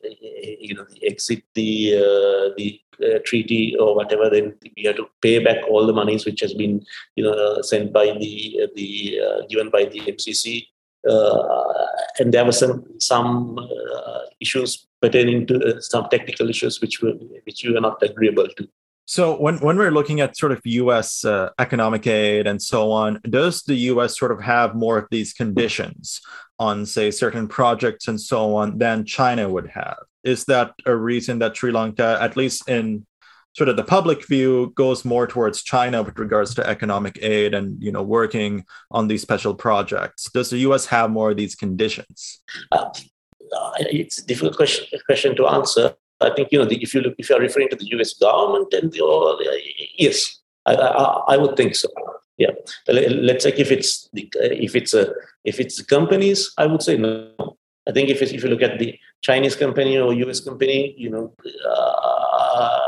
[0.60, 5.08] you know the exit the uh, the uh, treaty or whatever, then we have to
[5.22, 6.84] pay back all the monies which has been
[7.16, 10.68] you know sent by the the uh, given by the MCC.
[11.10, 11.88] Uh,
[12.20, 17.14] and there were some some uh, issues pertaining to some technical issues which were
[17.46, 18.68] which we were not agreeable to.
[19.06, 21.26] So when when we're looking at sort of U.S.
[21.26, 24.18] Uh, economic aid and so on, does the U.S.
[24.18, 26.22] sort of have more of these conditions
[26.60, 29.98] on, say, certain projects and so on than China would have?
[30.24, 33.06] Is that a reason that Sri Lanka, at least in
[33.54, 37.82] sort of the public view, goes more towards China with regards to economic aid and
[37.82, 40.30] you know working on these special projects?
[40.32, 40.86] Does the U.S.
[40.86, 42.42] have more of these conditions?
[42.72, 45.96] Uh, it's a difficult question, question to answer.
[46.22, 48.14] I think you know the, if you look if you are referring to the U.S.
[48.14, 51.90] government and the, yes, I, I, I, would think so.
[52.38, 52.52] Yeah,
[52.88, 57.58] let's say if it's the, if it's a if it's companies, I would say no.
[57.88, 60.40] I think if if you look at the Chinese company or U.S.
[60.40, 61.34] company, you know,
[61.70, 62.80] uh,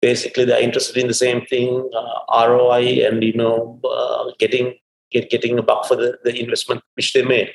[0.00, 4.74] basically they're interested in the same thing, uh, ROI, and you know, uh, getting
[5.12, 7.50] get, getting a buck for the, the investment which they made.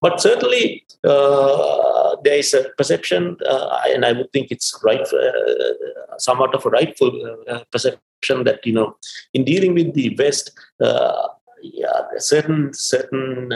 [0.00, 6.18] But certainly, uh, there is a perception, uh, and I would think it's right, uh,
[6.18, 8.96] somewhat of a rightful uh, perception that you know,
[9.32, 10.50] in dealing with the West,
[11.60, 13.50] yeah, certain certain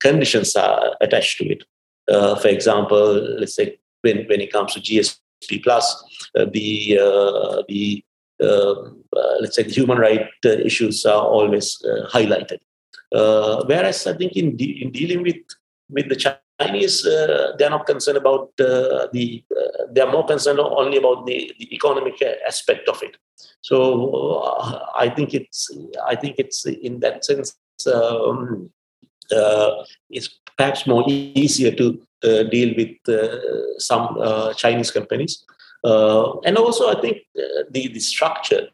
[0.00, 1.64] conditions are attached to it.
[2.40, 5.86] for example, let's say when when it comes to GSP plus,
[6.34, 8.04] the the
[8.42, 9.04] um,
[9.40, 11.78] let's say the human right issues are always
[12.12, 12.58] highlighted.
[13.66, 15.42] Whereas I think in de- in dealing with
[15.92, 16.16] with the
[16.60, 19.44] Chinese, uh, they're not concerned about uh, the.
[19.50, 22.14] Uh, they are more concerned only about the, the economic
[22.46, 23.16] aspect of it.
[23.60, 25.70] So uh, I think it's.
[26.06, 27.56] I think it's in that sense.
[27.92, 28.70] Um,
[29.34, 32.96] uh, it's perhaps more easier to uh, deal with
[33.78, 34.18] some
[34.56, 35.44] Chinese companies,
[35.84, 38.68] and also I think the the structure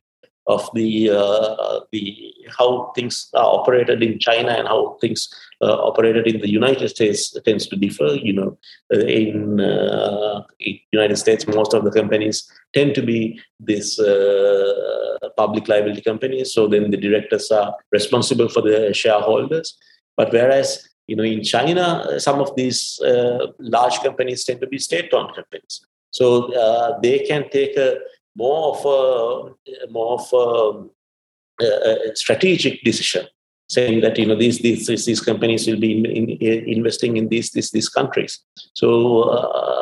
[0.49, 5.29] of the uh, the how things are operated in China and how things
[5.61, 8.15] uh, operated in the United States tends to differ.
[8.15, 8.59] You know,
[8.93, 15.19] uh, in, uh, in United States, most of the companies tend to be this uh,
[15.37, 16.55] public liability companies.
[16.55, 19.77] So then the directors are responsible for the shareholders.
[20.17, 24.79] But whereas you know in China, some of these uh, large companies tend to be
[24.79, 25.85] state-owned companies.
[26.11, 27.99] So they can take a
[28.39, 31.67] more of a more of a,
[32.11, 33.27] a strategic decision,
[33.69, 37.51] saying that you know these these these companies will be in, in, investing in these
[37.51, 38.41] these these countries.
[38.75, 38.89] So.
[39.37, 39.75] Uh,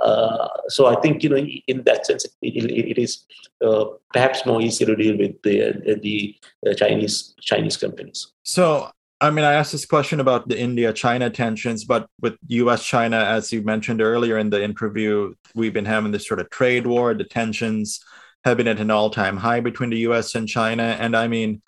[0.00, 3.26] uh, so I think you know in that sense it, it, it is
[3.62, 8.32] uh, perhaps more easy to deal with the the, the Chinese Chinese companies.
[8.42, 8.90] So
[9.22, 13.18] I mean, I asked this question about the India China tensions, but with US China,
[13.18, 17.12] as you mentioned earlier in the interview, we've been having this sort of trade war.
[17.12, 18.00] The tensions
[18.44, 20.96] have been at an all time high between the US and China.
[20.98, 21.60] And I mean,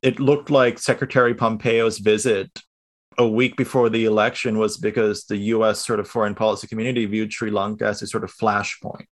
[0.00, 2.50] it looked like Secretary Pompeo's visit
[3.18, 7.34] a week before the election was because the US sort of foreign policy community viewed
[7.34, 9.06] Sri Lanka as a sort of flashpoint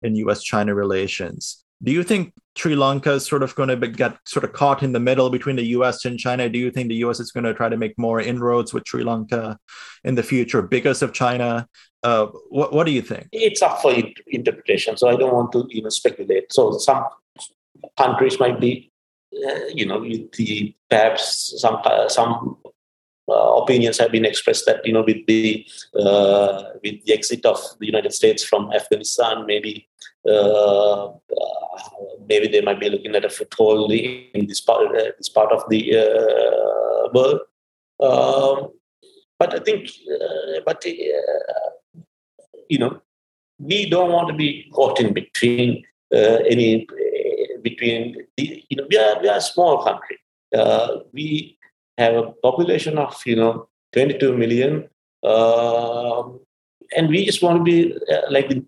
[0.00, 1.65] in US China relations.
[1.82, 4.92] Do you think Sri Lanka is sort of going to get sort of caught in
[4.92, 6.48] the middle between the US and China?
[6.48, 9.04] Do you think the US is going to try to make more inroads with Sri
[9.04, 9.58] Lanka
[10.04, 11.68] in the future because of China?
[12.02, 13.28] Uh, what, what do you think?
[13.32, 13.92] It's up for
[14.28, 14.96] interpretation.
[14.96, 16.52] So I don't want to even speculate.
[16.52, 17.04] So some
[17.98, 18.90] countries might be,
[19.46, 22.56] uh, you know, the perhaps some some
[23.28, 25.66] uh, opinions have been expressed that you know with the
[25.98, 29.88] uh, with the exit of the United States from Afghanistan, maybe
[30.30, 31.08] uh,
[32.28, 35.80] maybe they might be looking at a foothold in this part this part of the
[37.14, 37.40] world.
[37.98, 38.72] Um,
[39.38, 39.90] but I think,
[40.64, 40.84] but
[42.68, 43.00] you know,
[43.58, 46.86] we don't want to be caught in between any
[47.62, 50.18] between the, you know we are we are a small country.
[50.56, 51.58] Uh, we
[51.98, 54.88] have a population of you know 22 million,
[55.22, 56.22] uh,
[56.96, 58.64] and we just want to be uh, like the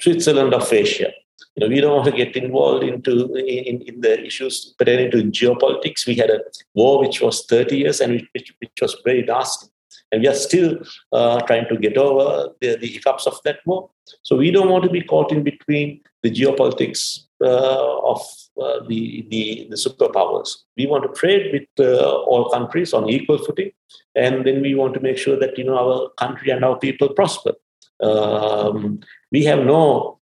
[0.00, 1.12] Switzerland of Asia.
[1.56, 5.18] You know, we don't want to get involved into in, in the issues pertaining to
[5.24, 6.06] geopolitics.
[6.06, 6.40] We had a
[6.74, 9.68] war which was 30 years and which, which was very nasty.
[10.10, 10.78] And we are still
[11.12, 13.90] uh, trying to get over the, the hiccups of that war.
[14.22, 18.20] So we don't want to be caught in between the geopolitics of
[18.60, 20.56] uh, the, the, the superpowers.
[20.76, 23.72] We want to trade with uh, all countries on equal footing,
[24.14, 27.08] and then we want to make sure that you know our country and our people
[27.10, 27.52] prosper.
[28.00, 29.00] Um,
[29.32, 30.20] we have no,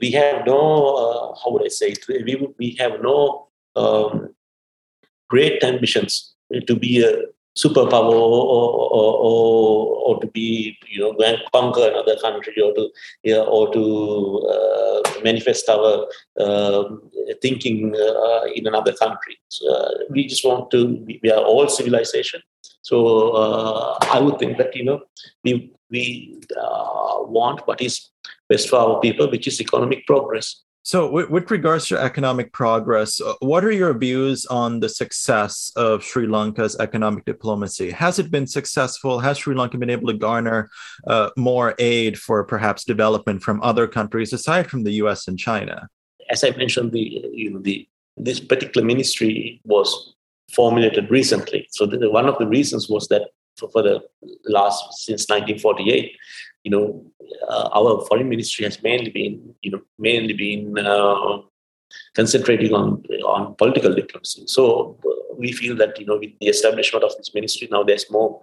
[0.00, 2.06] we have no, how would I say it?
[2.08, 4.34] We, we have no um,
[5.28, 6.34] great ambitions
[6.66, 7.22] to be a
[7.58, 12.88] superpower or, or, or, or, to be, you know, conquer another country or to,
[13.22, 16.06] yeah, or to uh, manifest our
[16.38, 16.84] uh,
[17.42, 19.38] thinking uh, in another country.
[19.48, 22.40] So, uh, we just want to, we are all civilization.
[22.82, 25.02] So uh, I would think that, you know,
[25.44, 28.08] we, we uh, want what is
[28.48, 30.62] best for our people, which is economic progress.
[30.82, 35.70] So, with, with, regards to economic progress, uh, what are your views on the success
[35.76, 37.90] of Sri Lanka's economic diplomacy?
[37.90, 39.20] Has it been successful?
[39.20, 40.70] Has Sri Lanka been able to garner
[41.06, 45.28] uh, more aid for perhaps development from other countries aside from the U.S.
[45.28, 45.86] and China?
[46.30, 50.14] As I mentioned, the you know the this particular ministry was
[50.50, 51.68] formulated recently.
[51.72, 54.02] So, the, one of the reasons was that for, for the
[54.46, 56.16] last since 1948
[56.64, 57.04] you know,
[57.48, 61.38] uh, our foreign ministry has mainly been, you know, mainly been uh,
[62.14, 64.44] concentrating on on political diplomacy.
[64.46, 64.98] So
[65.38, 68.42] we feel that you know, with the establishment of this ministry, now there's more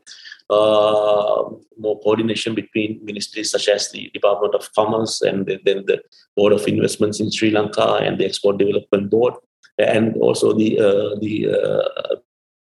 [0.49, 1.43] uh,
[1.77, 6.01] more coordination between ministries such as the Department of Commerce and then the
[6.35, 9.35] Board of Investments in Sri Lanka and the Export Development Board,
[9.77, 12.15] and also the uh, the uh,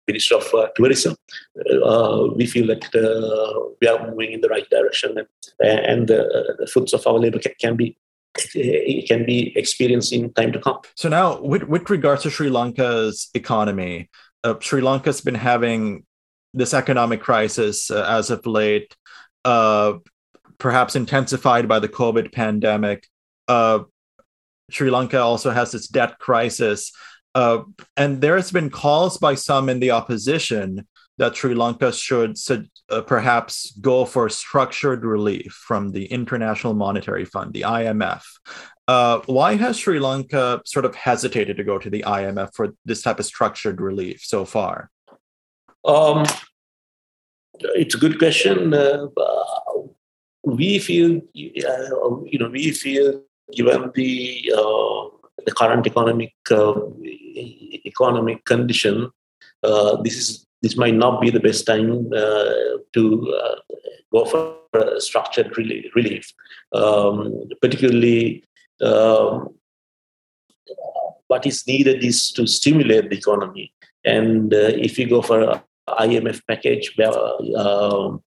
[0.07, 1.15] Ministry of uh, Tourism.
[1.83, 5.17] Uh, we feel that uh, we are moving in the right direction,
[5.59, 7.97] and, and the fruits of our labor can, can be
[8.53, 10.79] it can be experienced in time to come.
[10.95, 14.09] So now, with, with regards to Sri Lanka's economy,
[14.43, 16.05] uh, Sri Lanka's been having
[16.53, 18.95] this economic crisis uh, as of late,
[19.43, 19.93] uh,
[20.59, 23.07] perhaps intensified by the COVID pandemic.
[24.69, 26.91] Sri Lanka also has its debt crisis.
[27.35, 27.63] Uh,
[27.95, 32.37] and there has been calls by some in the opposition that Sri Lanka should
[32.89, 38.23] uh, perhaps go for structured relief from the International Monetary Fund, the IMF.
[38.87, 43.01] Uh, why has Sri Lanka sort of hesitated to go to the IMF for this
[43.01, 44.89] type of structured relief so far?
[45.83, 46.25] Um,
[47.59, 48.73] it's a good question.
[48.73, 49.07] Uh,
[50.43, 53.23] we feel, uh, you know, we feel
[53.53, 55.16] given the uh,
[55.47, 56.75] the current economic uh,
[57.91, 59.09] economic condition,
[60.03, 63.55] this is this might not be the best time uh, to uh,
[64.11, 66.33] go for structured relief,
[66.73, 68.43] um, particularly.
[68.81, 69.55] Um,
[71.27, 73.73] what is needed is to stimulate the economy,
[74.05, 77.11] and uh, if you go for IMF package where,
[77.57, 78.23] um,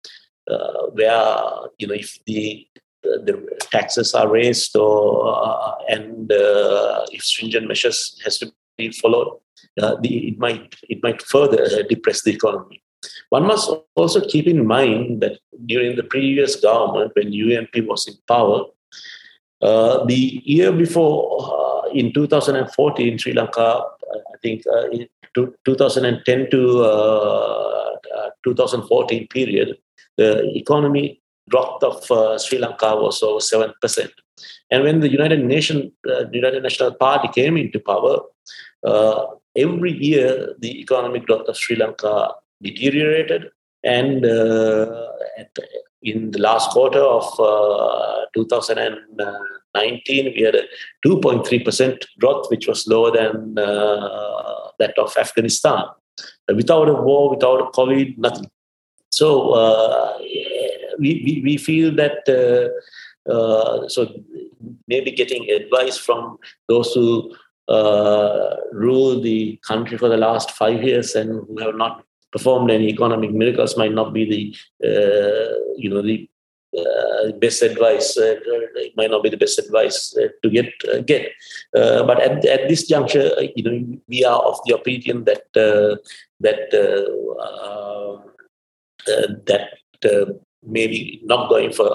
[0.50, 1.36] uh, where
[1.78, 2.66] you know if the
[3.02, 9.38] the taxes are raised or uh, and uh, if stringent measures has to be followed,
[9.80, 12.82] uh, the, it might it might further depress the economy.
[13.30, 18.14] One must also keep in mind that during the previous government, when UNP was in
[18.26, 18.64] power,
[19.62, 23.82] uh, the year before, uh, in 2014, Sri Lanka,
[24.34, 27.90] I think uh, in 2010 to uh,
[28.44, 29.76] 2014 period,
[30.16, 34.10] the economy growth of Sri Lanka was over 7%.
[34.70, 35.92] And when the United Nation,
[36.32, 38.20] United National Party came into power,
[38.86, 39.26] uh,
[39.56, 43.50] every year the economic growth of Sri Lanka deteriorated,
[43.82, 45.06] and uh,
[46.02, 50.62] in the last quarter of uh, 2019, we had a
[51.04, 55.84] 2.3% growth, which was lower than uh, that of Afghanistan.
[56.54, 58.50] Without a war, without COVID, nothing.
[59.10, 60.18] So uh,
[61.00, 62.18] we, we, feel that.
[63.28, 64.08] Uh, so
[64.88, 66.38] maybe getting advice from
[66.68, 67.34] those who
[67.68, 72.88] uh, rule the country for the last five years and who have not performed any
[72.88, 74.42] economic miracles might not be the
[74.88, 76.28] uh, you know the
[76.78, 78.36] uh, best advice uh,
[78.86, 81.32] it might not be the best advice uh, to get uh, get
[81.76, 85.42] uh, but at, at this juncture you know we are of the opinion that
[86.40, 86.70] that
[89.46, 91.88] that maybe not going for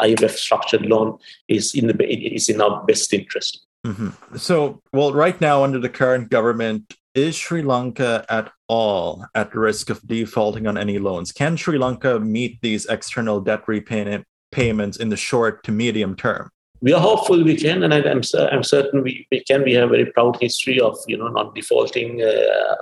[0.00, 1.18] IMF structured loan
[1.48, 4.36] is in the is in our best interest Mm-hmm.
[4.36, 9.90] So, well, right now, under the current government, is Sri Lanka at all at risk
[9.90, 11.32] of defaulting on any loans?
[11.32, 16.50] Can Sri Lanka meet these external debt repayment payments in the short to medium term?
[16.82, 19.64] We are hopeful we can, and I, am I'm, I'm certain we, we can.
[19.64, 22.76] We have a very proud history of you know not defaulting, uh,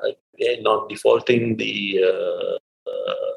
[0.61, 3.32] not defaulting the uh, uh, uh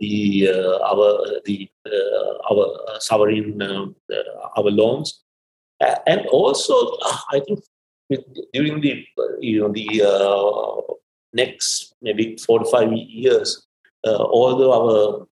[0.00, 3.86] the uh, our the uh, our sovereign uh,
[4.56, 5.22] our loans,
[6.06, 6.74] and also
[7.30, 7.60] I think
[8.52, 9.04] during the
[9.40, 10.96] you know the
[11.32, 13.66] next maybe four to five years,
[14.04, 15.26] although our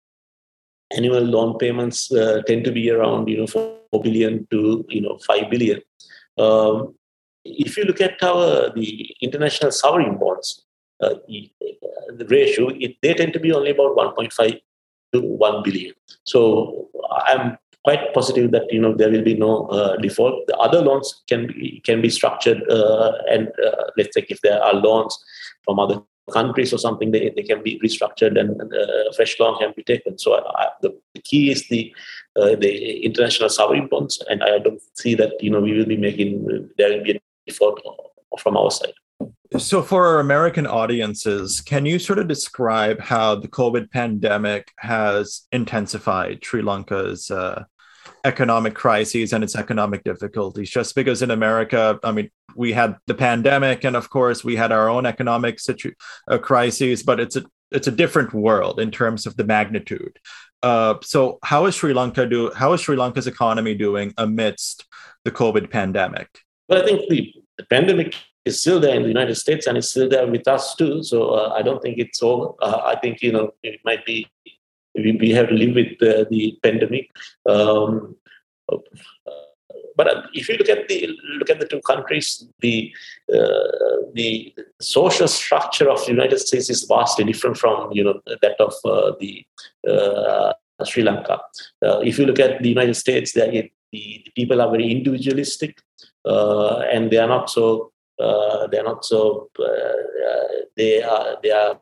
[0.96, 5.18] annual loan payments uh, tend to be around you know four billion to you know
[5.26, 5.82] five billion.
[6.38, 6.96] Um,
[7.44, 10.67] if you look at our the international sovereign bonds,
[11.02, 14.60] uh, the ratio, it, they tend to be only about 1.5
[15.14, 15.94] to 1 billion.
[16.26, 16.90] So
[17.28, 20.46] I'm quite positive that you know there will be no uh, default.
[20.48, 24.62] The other loans can be can be structured, uh, and uh, let's say if there
[24.62, 25.18] are loans
[25.64, 29.74] from other countries or something, they, they can be restructured and uh, fresh loan can
[29.78, 30.18] be taken.
[30.18, 31.96] So I, the, the, key is the
[32.36, 35.98] uh, the international sovereign bonds, and I don't see that you know we will be
[35.98, 36.32] making
[36.78, 37.82] there will be a default
[38.40, 38.94] from our side.
[39.56, 45.48] So, for our American audiences, can you sort of describe how the COVID pandemic has
[45.54, 47.64] intensified Sri Lanka's uh,
[48.26, 50.70] economic crises and its economic difficulties?
[50.70, 54.74] Just because in America, I mean, we had the pandemic, and of course, we had
[54.74, 55.94] our own economic situ-
[56.30, 60.20] uh, crises, but it's a it's a different world in terms of the magnitude.
[60.62, 62.52] Uh, so, how is Sri Lanka do?
[62.54, 64.86] How is Sri Lanka's economy doing amidst
[65.24, 66.28] the COVID pandemic?
[66.68, 68.16] Well, I think the, the pandemic
[68.48, 71.04] is still there in the United States and it's still there with us too.
[71.04, 72.54] So uh, I don't think it's over.
[72.62, 74.28] Uh, I think you know it might be
[74.96, 77.10] we, we have to live with uh, the pandemic.
[77.46, 78.16] Um,
[79.98, 82.94] but if you look at the look at the two countries, the
[83.34, 88.56] uh, the social structure of the United States is vastly different from you know that
[88.60, 89.44] of uh, the
[89.90, 90.54] uh,
[90.86, 91.40] Sri Lanka.
[91.84, 95.82] Uh, if you look at the United States, the, the people are very individualistic,
[96.26, 99.50] uh, and they are not so they are not so
[100.76, 101.80] they are they are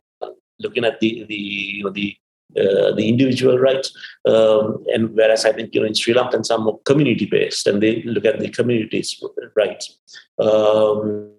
[0.60, 2.16] looking at the the you know the
[2.58, 3.92] uh, the individual rights.
[4.26, 7.82] Um, and whereas I think you know in Sri Lanka, some more community based, and
[7.82, 9.22] they look at the community's
[9.56, 9.98] rights.
[10.40, 11.32] Um,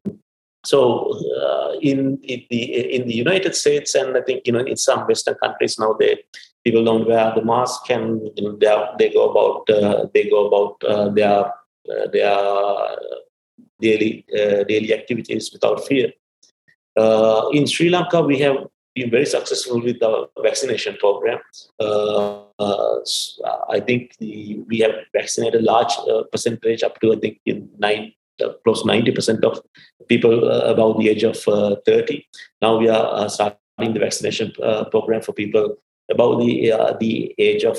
[0.64, 2.62] so uh, in, in, the
[2.96, 6.18] in the United States, and I think you know in some Western countries now, they
[6.64, 10.28] people don't wear the mask, and you know, they, are, they go about uh, they
[10.28, 12.36] go about uh, their uh, their
[13.80, 14.24] daily
[14.68, 16.12] daily activities without fear.
[17.52, 18.56] in Sri Lanka, we have
[18.96, 21.38] been very successful with the vaccination program.
[21.78, 22.98] Uh, uh,
[23.68, 27.68] I think the, we have vaccinated a large uh, percentage, up to I think in
[27.78, 28.12] nine,
[28.42, 29.60] uh, close ninety percent of
[30.08, 32.26] people uh, above the age of uh, thirty.
[32.62, 34.52] Now we are starting the vaccination
[34.90, 35.76] program for people
[36.10, 37.78] above the the age of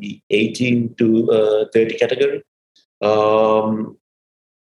[0.00, 2.42] the eighteen to thirty category.
[3.00, 3.96] Um,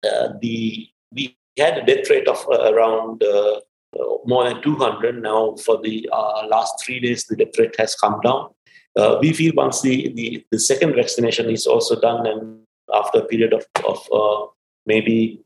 [0.04, 3.60] Uh, the we had a death rate of uh, around uh,
[3.98, 7.94] uh, more than 200 now for the uh, last three days the death rate has
[7.94, 8.48] come down.
[8.96, 12.58] Uh, we feel once the, the, the, second vaccination is also done and
[12.92, 14.50] after a period of, of
[14.84, 15.40] maybe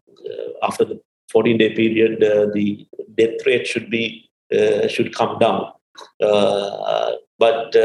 [0.62, 0.98] after the
[1.30, 2.86] 14 day period the
[3.16, 4.30] death rate should be
[4.88, 5.72] should come down.
[7.38, 7.76] But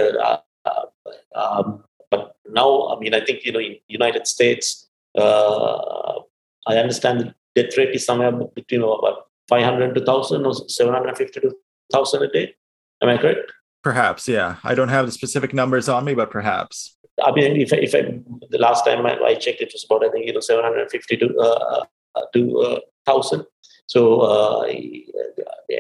[1.36, 6.20] um, but now, I mean, I think you know, in United States, uh,
[6.68, 11.48] I understand the death rate is somewhere between about 500 to 1000 or 750 to
[11.90, 12.56] 1000 a day.
[13.02, 13.52] Am I correct?
[13.84, 14.58] Perhaps, yeah.
[14.64, 16.98] I don't have the specific numbers on me, but perhaps.
[17.24, 20.10] I mean, if, if I, the last time I, I checked, it was about, I
[20.10, 21.86] think, you know, 750 to, uh,
[22.16, 23.46] uh to uh, 1000.
[23.88, 24.68] So uh,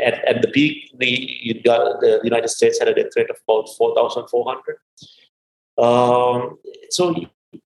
[0.04, 4.78] at, at the peak, the, the United States had a death rate of about 4,400.
[5.78, 6.58] Um,
[6.90, 7.16] so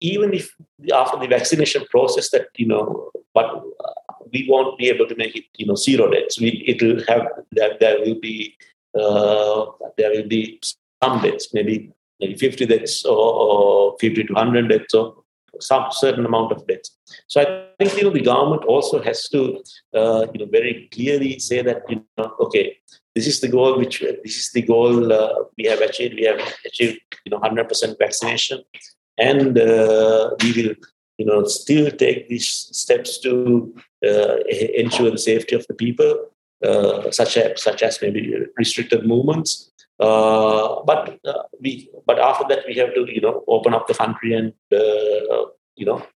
[0.01, 0.51] even if
[0.93, 5.37] after the vaccination process that, you know, but uh, we won't be able to make
[5.37, 6.41] it, you know, zero deaths.
[6.41, 8.57] We it will have that there will be
[8.99, 9.67] uh,
[9.97, 10.61] there will be
[11.03, 15.23] some deaths, maybe maybe 50 deaths or, or 50 to 100 deaths or
[15.61, 16.97] some certain amount of deaths.
[17.29, 19.63] So I think you know the government also has to
[19.95, 22.77] uh, you know very clearly say that you know okay
[23.15, 26.41] this is the goal which this is the goal uh, we have achieved we have
[26.65, 28.63] achieved you know 100% vaccination
[29.19, 30.75] and uh, we will
[31.19, 33.75] you know still take these steps to
[34.07, 34.37] uh,
[34.75, 36.27] ensure the safety of the people,
[36.65, 39.73] uh, such as such as maybe restricted movements.
[39.99, 41.19] Uh, but
[41.61, 44.53] we but after that we have to you know open up the country and
[45.77, 46.07] you know uh,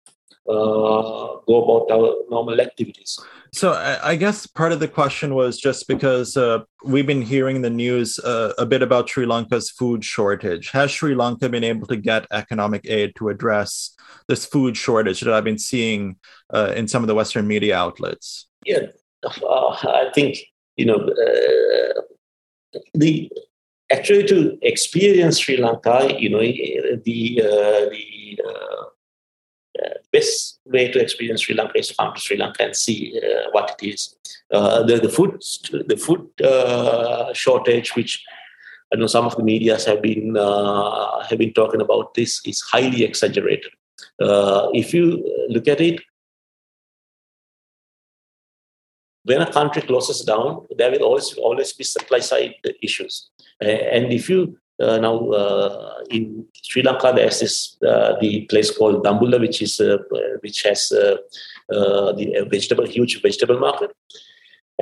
[0.47, 3.19] go about our normal activities.
[3.53, 7.63] So I, I guess part of the question was just because uh, we've been hearing
[7.63, 10.71] the news uh, a bit about Sri Lanka's food shortage.
[10.71, 13.95] Has Sri Lanka been able to get economic aid to address
[14.29, 16.17] this food shortage that I've been seeing
[16.55, 18.47] uh, in some of the Western media outlets?
[18.65, 18.87] Yeah,
[19.25, 20.39] uh, I think
[20.77, 22.03] you know uh,
[22.95, 23.31] the
[23.91, 27.43] actually to experience Sri Lanka, you know the the
[30.13, 33.51] best way to experience Sri Lanka is to come to Sri Lanka and see uh,
[33.53, 34.17] what it is.
[34.51, 35.41] Uh, the, the food,
[35.87, 38.25] the food uh, shortage, which
[38.93, 42.61] I know some of the media's have been uh, have been talking about, this is
[42.61, 43.73] highly exaggerated.
[44.21, 46.01] Uh, if you look at it,
[49.25, 53.31] when a country closes down, there will always always be supply side issues.
[53.61, 59.05] and if you uh, now uh, in Sri Lanka, there's this uh, the place called
[59.05, 59.81] Dambulla, which is
[60.41, 63.91] which has the vegetable huge vegetable market.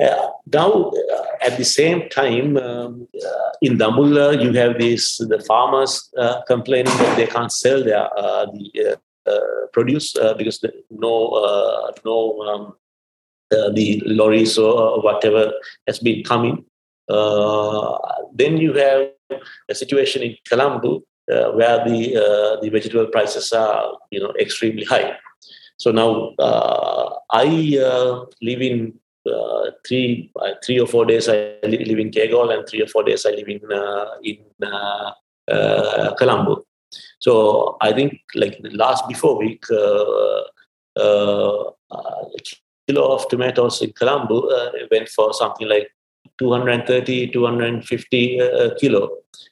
[0.01, 5.39] Uh, now, uh, at the same time, um, uh, in Dambulla, you have these the
[5.41, 6.09] farmers
[6.47, 8.09] complaining that they can't sell their
[8.53, 8.97] the
[9.73, 12.73] produce because the, no no um,
[13.51, 15.51] the lorries or whatever
[15.87, 16.63] has been coming.
[18.33, 19.09] then you have
[19.69, 24.83] a situation in Colombo uh, where the uh, the vegetable prices are you know extremely
[24.83, 25.15] high.
[25.77, 31.55] So now uh, I uh, live in uh, three uh, three or four days I
[31.63, 33.61] live in Kegalle and three or four days I live in
[34.23, 34.37] in
[36.17, 36.63] Colombo.
[37.19, 39.63] So I think like the last before week.
[40.97, 41.63] A
[42.87, 44.49] kilo of tomatoes in Colombo
[44.91, 45.89] went for something like
[46.39, 49.09] 230 250 uh, kilo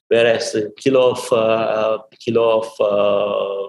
[0.07, 3.67] whereas a kilo of uh, kilo of uh,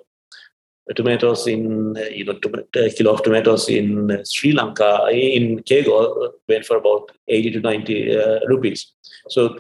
[0.94, 2.38] tomatoes in you know
[2.76, 8.16] a kilo of tomatoes in Sri Lanka in Kegalle went for about 80 to 90
[8.16, 8.92] uh, rupees.
[9.28, 9.58] So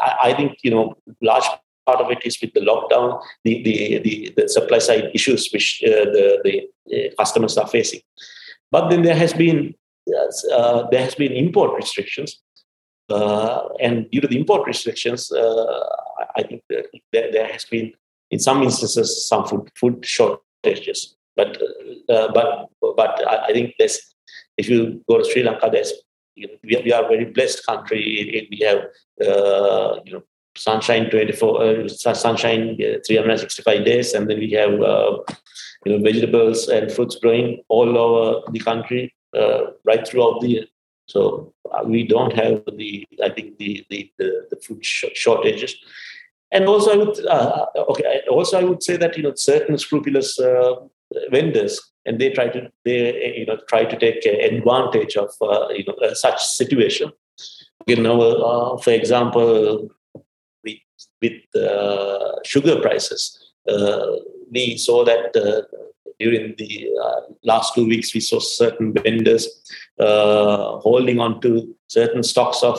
[0.00, 1.48] I, I, think you know large
[1.86, 5.82] part of it is with the lockdown, the the the, the supply side issues which
[5.84, 8.00] uh, the the uh, customers are facing.
[8.70, 9.74] But then there has been
[10.08, 12.40] uh, there has been import restrictions,
[13.10, 15.86] uh, and due to the import restrictions, uh,
[16.36, 17.92] I think there, there has been
[18.30, 21.16] in some instances some food food shortages.
[21.36, 21.60] But
[22.08, 24.14] uh, but but I think there's
[24.56, 25.92] if you go to Sri Lanka, there's
[26.36, 28.48] you know, we, we are a very blessed country.
[28.50, 28.78] We have
[29.26, 30.22] uh, you know
[30.56, 35.18] sunshine 24 uh, sunshine uh, 365 days, and then we have uh,
[35.84, 40.64] you know vegetables and fruits growing all over the country uh, right throughout the year.
[41.12, 41.52] So
[41.84, 45.74] we don't have the I think the the the, the food sh- shortages
[46.52, 48.22] and also I would uh, okay.
[48.28, 50.74] Also, I would say that you know certain scrupulous uh,
[51.30, 55.84] vendors and they try to they you know try to take advantage of uh, you
[55.86, 57.12] know such situation.
[57.86, 59.88] You know, uh, for example,
[60.64, 60.78] with
[61.22, 63.22] with uh, sugar prices,
[63.68, 64.06] uh,
[64.50, 65.34] we saw that
[66.20, 66.86] during the
[67.42, 69.48] last two weeks we saw certain vendors
[69.98, 72.78] holding on to certain stocks of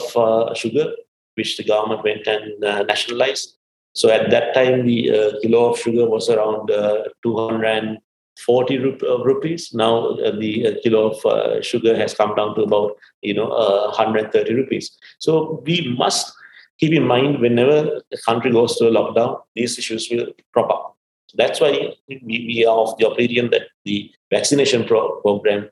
[0.56, 0.92] sugar
[1.34, 3.56] which the government went and uh, nationalized.
[3.94, 9.24] So at that time, the uh, kilo of sugar was around uh, 240 rup- uh,
[9.24, 9.72] rupees.
[9.74, 13.48] Now uh, the uh, kilo of uh, sugar has come down to about you know
[13.48, 14.98] 130 rupees.
[15.18, 16.32] So we must
[16.78, 20.91] keep in mind whenever the country goes to a lockdown, these issues will crop up.
[21.34, 25.68] That's why we, we are of the opinion that the vaccination pro- program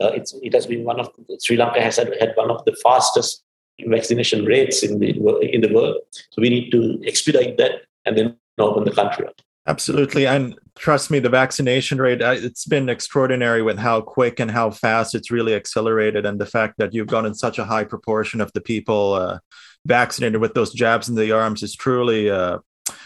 [0.00, 1.10] it has been one of
[1.40, 3.42] Sri Lanka has had, had one of the fastest
[3.86, 5.10] vaccination rates in the
[5.40, 5.96] in the world.
[6.30, 9.40] So we need to expedite that and then open the country up.
[9.66, 10.26] Absolutely.
[10.26, 15.14] And trust me, the vaccination rate, it's been extraordinary with how quick and how fast
[15.14, 16.26] it's really accelerated.
[16.26, 19.38] And the fact that you've gotten such a high proportion of the people uh,
[19.86, 22.58] vaccinated with those jabs in the arms is truly, uh,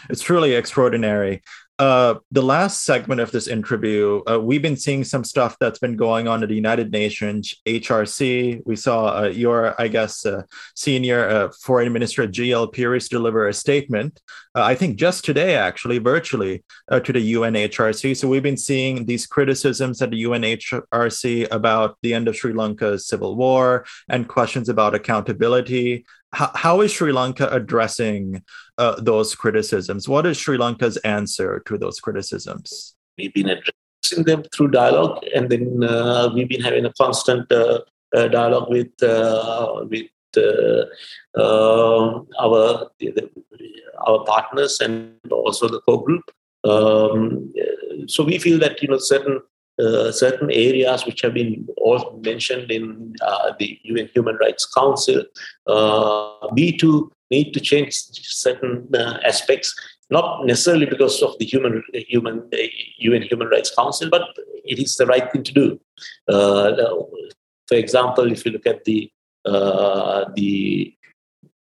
[0.09, 1.43] it's truly extraordinary
[1.79, 5.95] uh, the last segment of this interview, uh, we've been seeing some stuff that's been
[5.95, 8.61] going on at the United Nations, HRC.
[8.65, 10.43] We saw uh, your, I guess, uh,
[10.75, 12.71] senior uh, foreign minister G.L.
[12.71, 14.21] Peiris deliver a statement,
[14.55, 18.17] uh, I think just today, actually, virtually to the UNHRC.
[18.17, 23.07] So we've been seeing these criticisms at the UNHRC about the end of Sri Lanka's
[23.07, 28.43] civil war and questions about accountability how, how is Sri Lanka addressing
[28.77, 30.07] uh, those criticisms?
[30.07, 32.95] What is Sri Lanka's answer to those criticisms?
[33.17, 37.81] We've been addressing them through dialogue, and then uh, we've been having a constant uh,
[38.15, 40.07] uh dialogue with uh, with
[40.37, 40.85] uh,
[42.39, 42.89] our
[44.07, 46.31] our partners and also the core group.
[46.63, 47.53] Um,
[48.07, 49.41] so we feel that you know certain
[49.79, 55.23] uh, certain areas which have been all mentioned in uh, the UN Human Rights Council.
[55.67, 59.75] Uh, we too need to change certain uh, aspects,
[60.09, 62.49] not necessarily because of the human human
[62.99, 64.23] UN Human Rights Council, but
[64.63, 65.79] it is the right thing to do.
[66.27, 66.71] Uh,
[67.67, 69.11] for example, if you look at the
[69.43, 70.93] the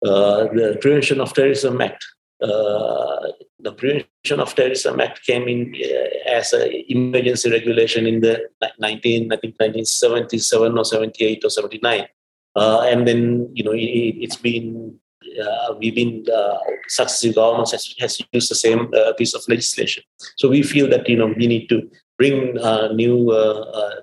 [0.01, 2.05] the Prevention of Terrorism Act,
[2.41, 8.47] uh, the Prevention of Terrorism Act came in uh, as an emergency regulation in the
[8.79, 12.07] 19, I think 1977 or 78 or 79.
[12.55, 14.99] Uh, and then, you know, it, has been,
[15.39, 16.57] uh, we've been, uh,
[16.87, 20.03] successive governments has, has used the same uh, piece of legislation.
[20.37, 23.31] So we feel that, you know, we need to bring a new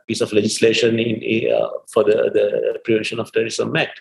[0.06, 1.20] piece of legislation in,
[1.92, 4.00] for the, the Prevention of Terrorism Act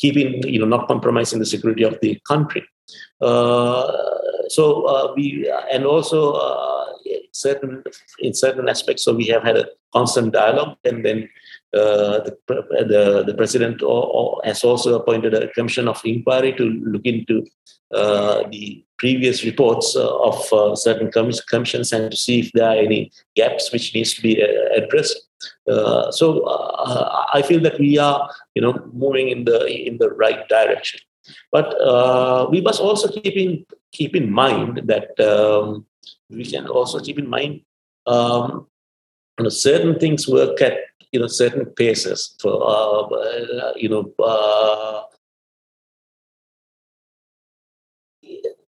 [0.00, 2.64] keeping, you know, not compromising the security of the country.
[3.20, 3.92] Uh,
[4.48, 6.86] so uh, we and also uh,
[7.32, 7.82] certain
[8.20, 9.04] in certain aspects.
[9.04, 11.28] So we have had a constant dialogue, and then uh,
[11.72, 13.80] the, the, the president
[14.44, 17.46] has also appointed a commission of inquiry to look into
[17.94, 23.10] uh, the previous reports uh, of certain commissions and to see if there are any
[23.34, 24.40] gaps which needs to be
[24.76, 25.28] addressed.
[25.68, 30.10] Uh, so uh, I feel that we are, you know, moving in the in the
[30.10, 31.00] right direction.
[31.50, 35.86] But uh, we must also keep in keep in mind that um,
[36.28, 37.62] we can also keep in mind,
[38.06, 38.66] um,
[39.38, 40.74] you know, certain things work at
[41.12, 42.34] you know certain paces.
[42.40, 45.02] For uh, you know, uh,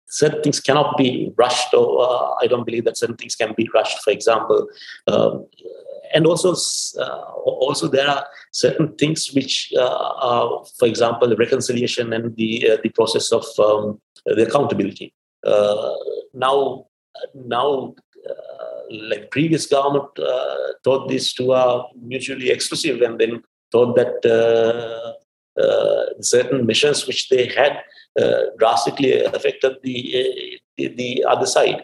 [0.09, 3.69] certain things cannot be rushed or uh, i don't believe that certain things can be
[3.73, 4.65] rushed for example
[5.07, 5.45] um,
[6.13, 6.53] and also
[7.01, 12.69] uh, also there are certain things which uh, are, for example, the reconciliation and the
[12.71, 15.13] uh, the process of um, the accountability.
[16.33, 16.85] Now,
[17.33, 17.95] now
[18.91, 25.61] like previous government uh, thought these two are mutually exclusive and then thought that uh,
[25.61, 27.81] uh, certain measures which they had
[28.57, 31.83] drastically affected the, the, the other side.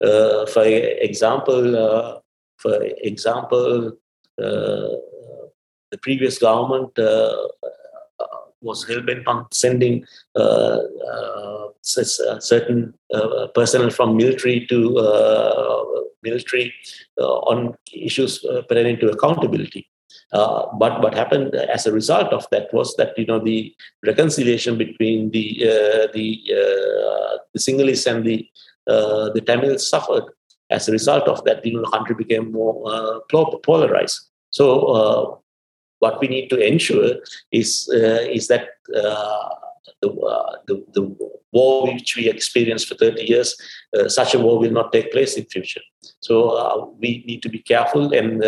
[0.00, 2.22] for example,
[2.58, 2.78] for
[3.10, 3.92] example,
[4.36, 6.96] the previous government
[8.62, 10.04] was hell bent on sending
[10.36, 10.78] uh,
[11.12, 14.78] uh, certain uh, personnel from military to
[16.22, 16.72] military
[17.18, 19.88] on issues pertaining to accountability.
[20.32, 24.78] Uh, but what happened as a result of that was that you know the reconciliation
[24.78, 28.48] between the uh, the uh, the Sinhalese and the
[28.86, 30.24] the Tamils suffered.
[30.70, 33.22] As a result of that, you know, the country became more
[33.62, 34.20] polarized.
[34.48, 35.41] So
[36.02, 37.10] what we need to ensure
[37.60, 38.64] is uh, is that
[39.02, 39.48] uh,
[40.02, 41.02] the, uh, the, the
[41.52, 43.56] war which we experienced for 30 years,
[43.96, 45.82] uh, such a war will not take place in future.
[46.20, 48.42] So we need to be careful and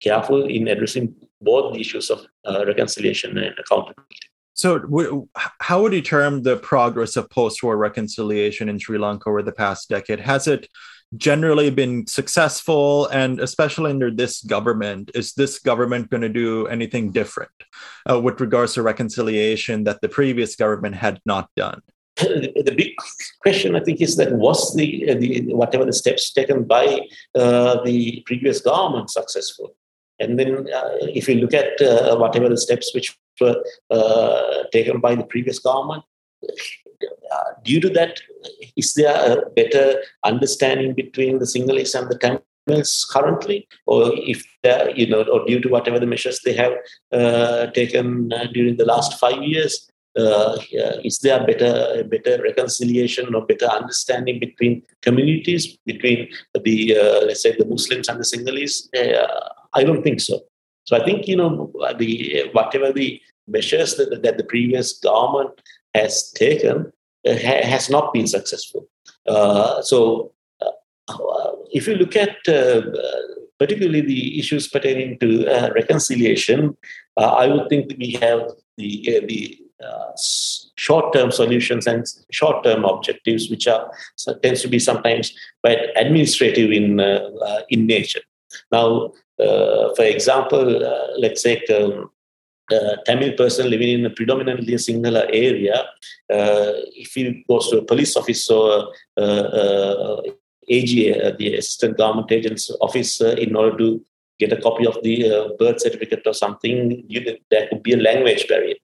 [0.00, 2.26] careful in addressing both the issues of
[2.66, 4.28] reconciliation and accountability.
[4.54, 5.28] So,
[5.60, 9.88] how would you term the progress of post-war reconciliation in Sri Lanka over the past
[9.88, 10.18] decade?
[10.18, 10.68] Has it
[11.16, 17.10] generally been successful and especially under this government is this government going to do anything
[17.10, 17.50] different
[18.10, 21.80] uh, with regards to reconciliation that the previous government had not done?
[22.16, 22.94] The big
[23.40, 27.00] question i think is that was the, uh, the whatever the steps taken by
[27.34, 29.74] uh, the previous government successful?
[30.20, 35.00] And then uh, if you look at uh, whatever the steps which were uh, taken
[35.00, 36.02] by the previous government
[37.32, 38.20] uh, due to that,
[38.76, 44.44] is there a better understanding between the Sinhalese and the Tamils currently, or if
[44.96, 46.72] you know, or due to whatever the measures they have
[47.12, 50.58] uh, taken uh, during the last five years, uh,
[51.04, 56.28] is there better better reconciliation or better understanding between communities between
[56.64, 58.88] the uh, let's say the Muslims and the Sinhalese?
[59.74, 60.40] I don't think so.
[60.84, 65.60] So I think you know the whatever the measures that, that the previous government
[65.94, 66.92] has taken
[67.26, 68.88] uh, ha- has not been successful.
[69.26, 72.36] Uh, so, uh, if you look at
[73.58, 76.76] particularly the issues pertaining to reconciliation,
[77.16, 78.40] I would think we have
[78.76, 80.10] the the uh,
[80.76, 83.90] short-term solutions and short-term objectives, which are
[84.42, 85.32] tends to be sometimes
[85.62, 88.22] quite administrative in uh, uh, in nature.
[88.72, 90.64] Now, for example,
[91.18, 92.10] let's say um,
[92.70, 95.86] uh, Tamil person living in a predominantly Sinhala area,
[96.32, 100.22] uh, if he goes to a police office or uh, uh
[100.70, 104.04] AGA, uh, the Assistant Government Agent's office, uh, in order to
[104.38, 108.46] get a copy of the birth certificate or something, you, there could be a language
[108.48, 108.76] barrier.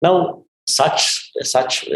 [0.00, 1.88] Now, such such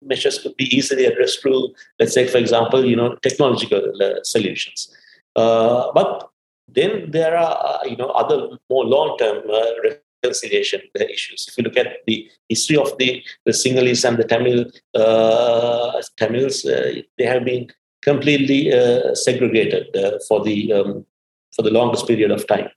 [0.00, 3.92] measures could be easily addressed through, let's say, for example, you know, technological
[4.24, 4.90] solutions.
[5.34, 6.31] but
[6.68, 11.46] then there are, uh, you know, other more long-term uh, reconciliation issues.
[11.48, 16.64] If you look at the history of the, the Sinhalese and the Tamil uh, Tamils,
[16.64, 17.68] uh, they have been
[18.02, 21.06] completely uh, segregated uh, for the um,
[21.54, 22.68] for the longest period of time.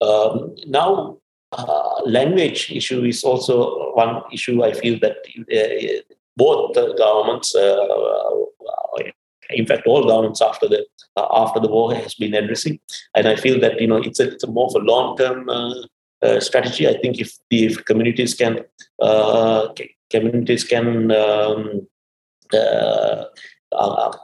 [0.00, 1.18] Um, now,
[2.06, 4.62] language issue is also one issue.
[4.62, 5.16] I feel that
[6.36, 7.56] both the governments
[9.52, 10.86] in fact, all governments after the
[11.16, 12.78] uh, after the war has been addressing.
[13.14, 15.48] And I feel that you know it's a, it's a more of a long term
[15.48, 15.74] uh,
[16.22, 16.88] uh, strategy.
[16.88, 18.60] I think if the if communities can
[19.00, 19.68] uh,
[20.10, 21.86] communities can um,
[22.52, 23.24] uh,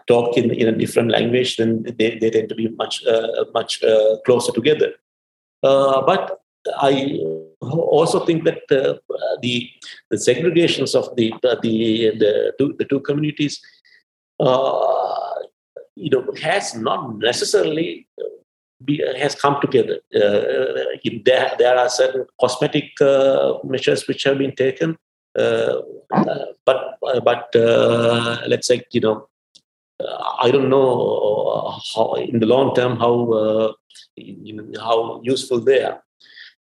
[0.07, 3.05] talk in, in a different language, then they, they tend to be much
[3.55, 3.83] much
[4.25, 4.95] closer together.
[5.63, 6.41] but
[6.79, 7.21] I
[7.61, 8.99] also think that uh,
[9.41, 9.71] the
[10.11, 13.61] the segregations of the the the, two, the two communities
[14.39, 15.33] Uh,
[15.95, 18.07] you know, has not necessarily
[18.85, 19.99] be, has come together.
[20.15, 20.85] Uh,
[21.25, 24.99] there, there are certain cosmetic uh, measures which have been taken,
[25.39, 25.81] uh,
[26.13, 27.49] uh but uh, but
[28.47, 29.29] let's say you know,
[30.39, 33.75] I don't know how in the long term how
[34.17, 36.03] you know, how useful they are.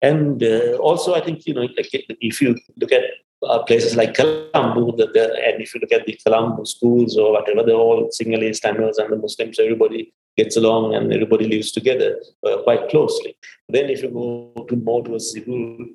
[0.01, 0.41] And
[0.80, 3.03] also, I think you know, like if you look at
[3.43, 7.33] uh, places like Colombo, the, the, and if you look at the Colombo schools or
[7.33, 9.59] whatever, they're all Sinhalese, Tamils, and the Muslims.
[9.59, 13.38] Everybody gets along and everybody lives together uh, quite closely.
[13.69, 15.41] Then, if you go to more towards the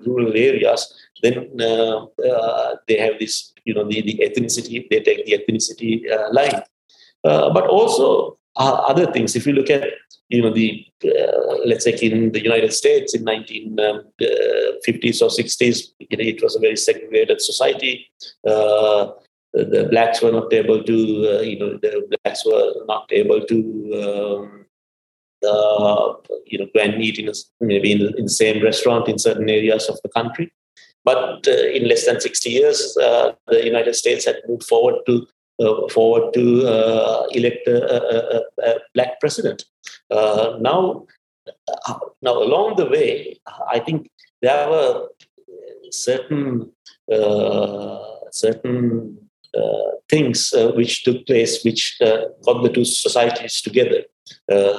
[0.07, 4.89] rural, areas, then uh, uh they have this, you know, the, the ethnicity.
[4.89, 6.63] They take the ethnicity uh, line,
[7.25, 9.37] uh, but also other things.
[9.37, 9.89] If you look at
[10.31, 15.31] you know the uh, let's say in the United States in 1950s um, uh, or
[15.31, 18.07] 60s, you know, it was a very segregated society.
[18.47, 19.11] Uh,
[19.53, 20.97] the blacks were not able to,
[21.33, 23.57] uh, you know, the blacks were not able to
[24.03, 24.67] um,
[25.43, 26.15] uh,
[26.47, 29.49] you know, go and eat in a, maybe in, in, the same restaurant in certain
[29.49, 30.53] areas of the country.
[31.03, 35.27] But uh, in less than 60 years, the United States had moved forward to
[35.91, 37.79] forward to uh, elect a,
[38.37, 39.65] a, a, black president.
[40.11, 41.07] Uh, now,
[42.23, 43.39] now along the way,
[43.71, 44.11] I think
[44.43, 45.09] there were
[45.91, 46.73] certain
[48.33, 49.19] certain
[49.57, 54.05] uh, things uh, which took place, which uh, got the two societies together.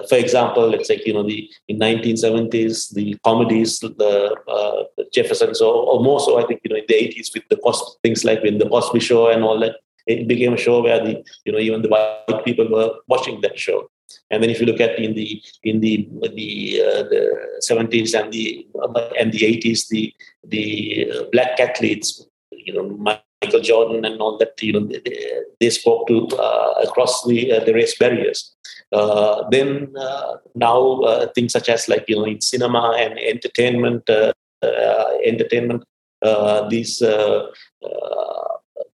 [0.09, 4.35] for example, let's say you know the in 1970s the comedies, the,
[5.13, 7.83] Jeffersons, or, or, more so, I think you know in the 80s with the cost
[8.01, 9.75] things like with the Cosby Show and all that.
[10.11, 13.57] It became a show where the you know even the white people were watching that
[13.57, 13.89] show.
[14.29, 18.31] And then if you look at in the in the the, uh, the 70s and
[18.31, 18.65] the
[19.19, 22.89] and the 80s, the the uh, black athletes, you know,
[23.41, 25.01] Michael Jordan and all that, you know, they,
[25.59, 28.53] they spoke to uh, across the uh, the race barriers.
[28.91, 31.01] Uh, then uh, now
[31.33, 34.09] things such as like you know in cinema and entertainment,
[35.25, 35.83] entertainment,
[36.69, 37.01] these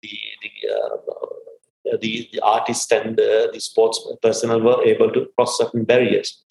[0.03, 0.19] the
[1.85, 6.45] the, the, the artists and the sports personnel were able to cross certain barriers.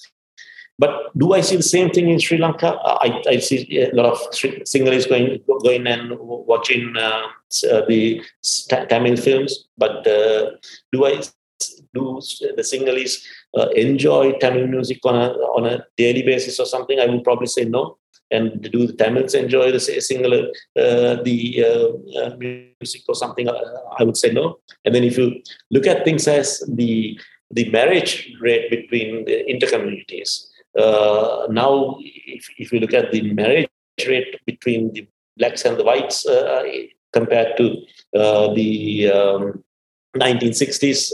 [0.78, 2.78] But do I see the same thing in Sri Lanka?
[2.84, 7.28] I, I see a lot of Sinhalese going going and watching uh,
[7.72, 8.22] uh the
[8.89, 9.68] Tamil films.
[9.78, 10.51] But uh,
[10.91, 11.22] do I
[11.93, 12.20] do
[12.57, 13.24] the Sinhalese
[13.57, 16.99] uh, enjoy Tamil music on a on a daily basis or something?
[16.99, 17.97] I would probably say no.
[18.36, 20.39] And do the Tamils enjoy the Sinhala
[20.83, 23.47] uh, the uh, music or something?
[23.99, 24.59] I would say no.
[24.83, 27.19] And then if you look at things as the
[27.51, 30.31] the marriage rate between the intercommunities,
[30.77, 33.69] uh, now, if, if you look at the marriage
[34.07, 35.07] rate between the
[35.38, 36.63] blacks and the whites uh,
[37.13, 37.77] compared to
[38.17, 39.63] uh, the um,
[40.17, 41.11] 1960s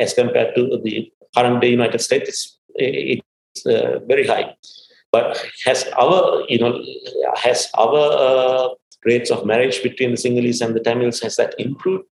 [0.00, 3.22] as compared to the current day United States, it's,
[3.54, 4.54] it's very high.
[5.12, 6.82] But has our, you know,
[7.36, 12.04] has our rates of marriage between the Sinhalese and the Tamils has that improved?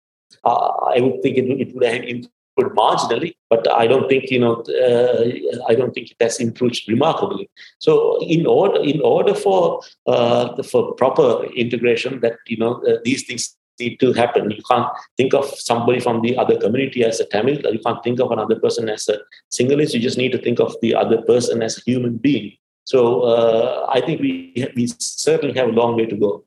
[0.45, 2.31] Uh, I would think it, it would have improved
[2.77, 7.51] marginally, but I don't think you know uh, I don't think it has improved remarkably.
[7.79, 13.25] So in order in order for uh, for proper integration, that you know uh, these
[13.25, 14.51] things need to happen.
[14.51, 17.61] You can't think of somebody from the other community as a Tamil.
[17.61, 19.19] You can't think of another person as a
[19.53, 19.93] Sinhalese.
[19.95, 22.57] You just need to think of the other person as a human being.
[22.87, 26.45] So uh, I think we we certainly have a long way to go.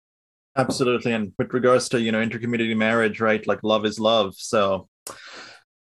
[0.56, 3.46] Absolutely, and with regards to you know intercommunity marriage, right?
[3.46, 4.36] Like love is love.
[4.36, 4.88] So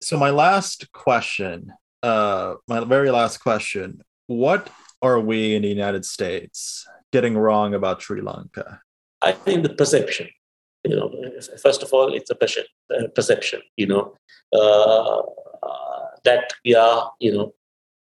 [0.01, 1.72] so my last question,
[2.03, 4.70] uh, my very last question: What
[5.03, 8.80] are we in the United States getting wrong about Sri Lanka?
[9.20, 10.28] I think the perception.
[10.84, 11.12] You know,
[11.62, 12.36] first of all, it's a
[13.14, 13.61] perception.
[13.76, 14.14] You know,
[14.53, 17.55] uh, uh, that we are, you know,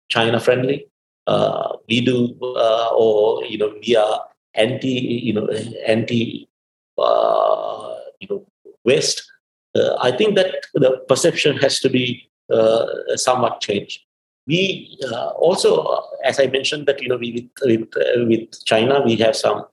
[0.08, 0.86] China friendly.
[1.28, 4.16] Uh, we do, uh, or you know, we are
[4.54, 4.96] anti,
[5.28, 5.46] you know,
[5.86, 6.48] anti,
[6.96, 8.46] uh, you know,
[8.84, 9.28] West
[9.78, 14.00] uh, I think that the perception has to be uh, somewhat changed.
[14.46, 19.16] We uh, also, as I mentioned, that you know, we with with, with China, we
[19.16, 19.64] have some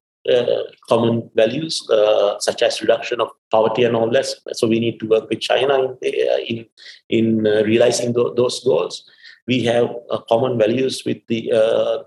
[0.89, 1.87] common values
[2.39, 4.25] such as reduction of poverty and all that.
[4.53, 6.15] So we need to work with China in
[6.47, 6.65] in,
[7.09, 9.09] in realizing th- those goals.
[9.47, 9.89] We have
[10.27, 11.51] common values with the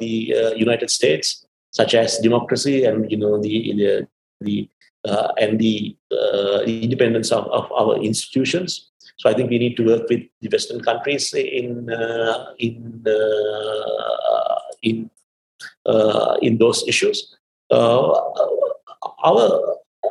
[0.01, 4.07] the United States, such as democracy and you know the the,
[4.41, 4.69] the
[5.05, 8.91] uh, and the uh, independence of, of, our institutions.
[9.19, 13.05] So I think we need to work with the Western countries in uh, in
[14.83, 15.11] in
[16.43, 17.37] in those issues.
[17.71, 19.45] our,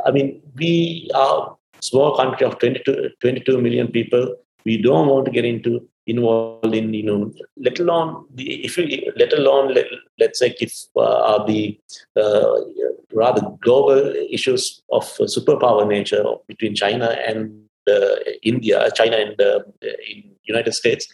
[0.06, 4.36] I mean, we are a small country of 22, 22 million people.
[4.66, 9.12] We don't want to get into involved in you know let alone the if you
[9.18, 9.86] let alone let,
[10.20, 11.80] let's say if uh, the
[12.16, 12.56] uh,
[13.14, 14.00] rather global
[14.32, 15.04] issues of
[15.36, 21.08] superpower nature between China and uh, India, China and uh, in United States,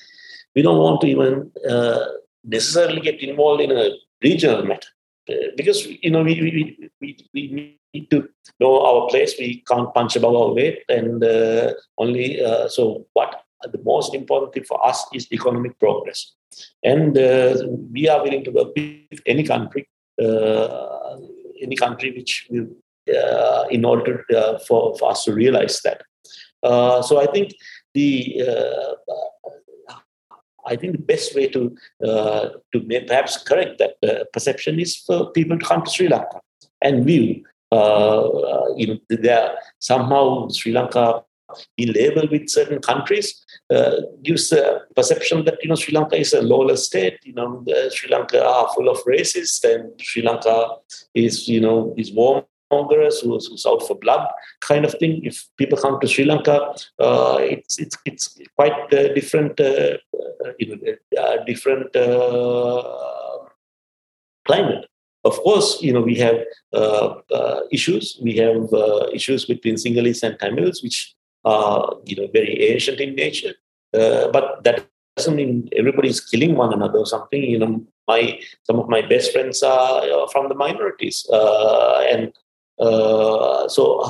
[0.55, 2.05] we don't want to even uh,
[2.43, 3.91] necessarily get involved in a
[4.23, 4.87] regional matter
[5.29, 8.27] uh, because you know we, we, we, we need to
[8.59, 9.35] know our place.
[9.37, 11.23] We can't punch above our weight, and
[11.97, 12.39] only
[12.69, 16.33] so what the most important thing for us is economic progress.
[16.83, 17.55] And uh,
[17.91, 19.87] we are willing to work with any country,
[20.21, 21.17] uh,
[21.61, 22.67] any country which will,
[23.13, 26.01] uh, in order to, uh, for, for us to realize that.
[26.61, 27.53] Uh, so I think
[27.93, 29.93] the uh,
[30.65, 33.97] I think the best way to to perhaps correct that
[34.31, 36.39] perception is for people to come to Sri Lanka
[36.81, 37.43] and view.
[38.77, 41.23] you know, there somehow Sri Lanka
[41.77, 46.33] be labeled with certain countries uh, gives a perception that you know Sri Lanka is
[46.33, 47.19] a lawless state.
[47.23, 50.75] You know, Sri Lanka are full of racists, and Sri Lanka
[51.13, 52.43] is you know is warm
[52.73, 54.27] Congress, who's, who's out for blood,
[54.61, 55.21] kind of thing.
[55.23, 56.57] If people come to Sri Lanka,
[56.99, 58.25] uh, it's it's it's
[58.55, 59.97] quite uh, different, uh,
[60.43, 60.77] uh you know,
[61.21, 62.83] uh, different uh,
[64.47, 64.85] climate.
[65.23, 66.37] Of course, you know we have
[67.71, 68.05] issues.
[68.21, 68.61] We have
[69.13, 73.53] issues between Sinhalese and Tamils, which are you know very ancient in nature.
[74.35, 77.43] but that doesn't mean everybody's killing one another or something.
[77.43, 82.33] You know, my some of my best friends are from the minorities, uh, and
[82.79, 84.01] uh, so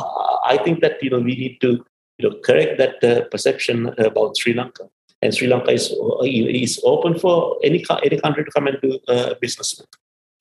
[0.46, 1.84] I think that you know we need to
[2.18, 4.90] you know correct that uh, perception about Sri Lanka,
[5.22, 9.34] and Sri Lanka is is open for any any country to come and do uh,
[9.42, 9.82] business.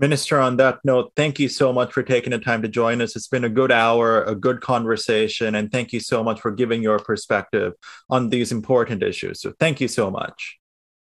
[0.03, 3.15] Minister, on that note, thank you so much for taking the time to join us.
[3.15, 6.83] It's been a good hour, a good conversation, and thank you so much for giving
[6.83, 7.75] your perspective
[8.11, 9.41] on these important issues.
[9.41, 10.59] So, thank you so much.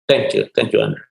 [0.09, 0.49] Thank you.
[0.53, 1.03] Thank you, Andrew.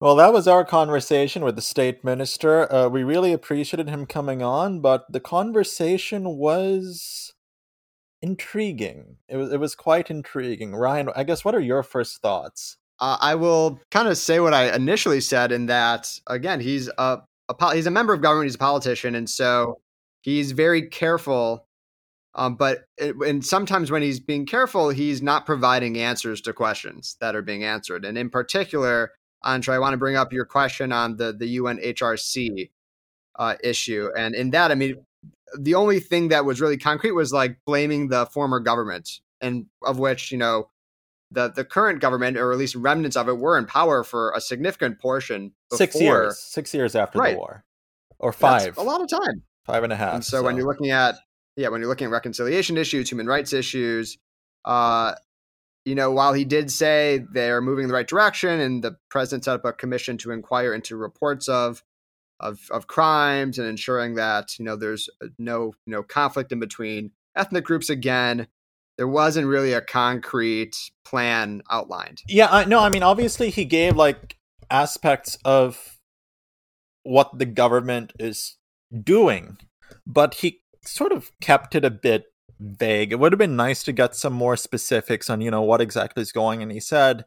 [0.00, 2.70] Well, that was our conversation with the state minister.
[2.70, 7.32] Uh, we really appreciated him coming on, but the conversation was
[8.20, 9.18] intriguing.
[9.28, 10.74] It was it was quite intriguing.
[10.74, 12.76] Ryan, I guess what are your first thoughts?
[13.00, 17.22] Uh, I will kind of say what I initially said in that again, he's a,
[17.48, 19.80] a he's a member of government, he's a politician, and so
[20.22, 21.66] he's very careful.
[22.36, 27.16] Um, but it, and sometimes when he's being careful, he's not providing answers to questions
[27.20, 29.12] that are being answered, and in particular
[29.44, 32.70] Andre, I want to bring up your question on the the UNHRC
[33.38, 35.04] uh, issue, and in that, I mean,
[35.58, 39.98] the only thing that was really concrete was like blaming the former government, and of
[39.98, 40.70] which you know
[41.34, 44.40] the the current government, or at least remnants of it, were in power for a
[44.40, 45.52] significant portion.
[45.70, 45.78] Before.
[45.78, 47.34] Six years, six years after right.
[47.34, 47.64] the war,
[48.18, 50.14] or five, That's a lot of time, five and a half.
[50.14, 51.16] And so, so, when you're looking at
[51.56, 54.18] yeah, when you're looking at reconciliation issues, human rights issues,
[54.64, 55.14] uh,
[55.84, 59.44] you know, while he did say they're moving in the right direction, and the president
[59.44, 61.82] set up a commission to inquire into reports of
[62.40, 67.12] of, of crimes and ensuring that you know there's uh, no no conflict in between
[67.36, 68.46] ethnic groups again.
[68.96, 72.22] There wasn't really a concrete plan outlined.
[72.28, 74.36] Yeah, I, no, I mean, obviously he gave like
[74.70, 75.98] aspects of
[77.02, 78.56] what the government is
[79.02, 79.58] doing,
[80.06, 82.26] but he sort of kept it a bit
[82.60, 83.12] vague.
[83.12, 86.22] It would have been nice to get some more specifics on, you know, what exactly
[86.22, 86.62] is going.
[86.62, 87.24] And he said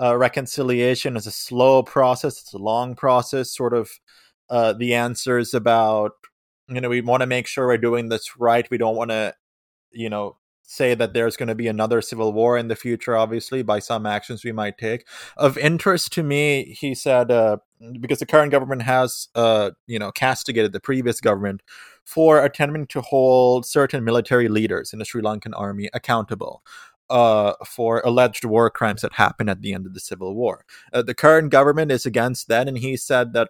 [0.00, 2.40] uh, reconciliation is a slow process.
[2.40, 3.54] It's a long process.
[3.54, 3.90] Sort of
[4.48, 6.12] uh, the answers about,
[6.68, 8.68] you know, we want to make sure we're doing this right.
[8.70, 9.34] We don't want to,
[9.90, 10.36] you know,
[10.70, 14.04] say that there's going to be another civil war in the future, obviously, by some
[14.04, 15.06] actions we might take.
[15.38, 17.56] Of interest to me, he said, uh,
[18.00, 21.62] because the current government has, uh, you know, castigated the previous government
[22.04, 26.62] for attempting to hold certain military leaders in the Sri Lankan army accountable.
[27.10, 30.66] Uh, for alleged war crimes that happened at the end of the civil war.
[30.92, 33.48] Uh, the current government is against that, and he said that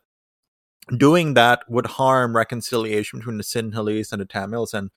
[0.96, 4.72] doing that would harm reconciliation between the Sinhalese and the Tamils.
[4.72, 4.90] And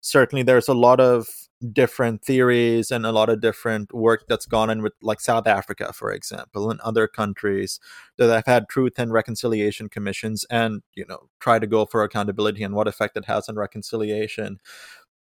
[0.00, 1.26] certainly, there's a lot of
[1.72, 5.92] different theories and a lot of different work that's gone in with like South Africa,
[5.92, 7.80] for example, and other countries
[8.18, 12.62] that have had truth and reconciliation commissions and, you know, try to go for accountability
[12.62, 14.58] and what effect it has on reconciliation.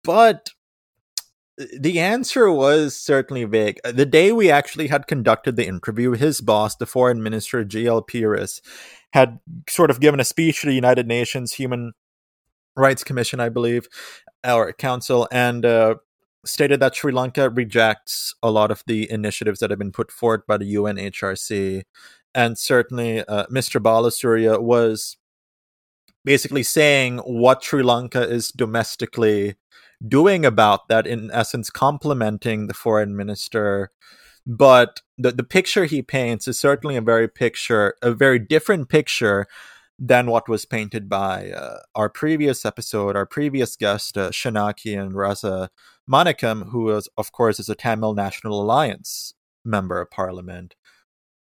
[0.03, 0.51] But
[1.57, 3.79] the answer was certainly vague.
[3.83, 8.03] The day we actually had conducted the interview, his boss, the foreign minister, G.L.
[8.03, 8.59] Peiris,
[9.13, 9.39] had
[9.69, 11.93] sort of given a speech to the United Nations Human
[12.75, 13.87] Rights Commission, I believe,
[14.43, 15.95] or Council, and uh,
[16.45, 20.43] stated that Sri Lanka rejects a lot of the initiatives that have been put forward
[20.47, 21.83] by the UNHRC.
[22.35, 23.81] And certainly, uh, Mr.
[23.81, 25.17] Balasuriya was
[26.25, 29.55] basically saying what Sri Lanka is domestically
[30.05, 33.91] doing about that, in essence, complimenting the foreign minister.
[34.45, 39.47] But the, the picture he paints is certainly a very picture, a very different picture
[39.99, 45.69] than what was painted by uh, our previous episode, our previous guest, uh, Shanakiyan Raza
[46.09, 49.33] Manikam, who is, of course, is a Tamil National Alliance
[49.63, 50.75] member of parliament.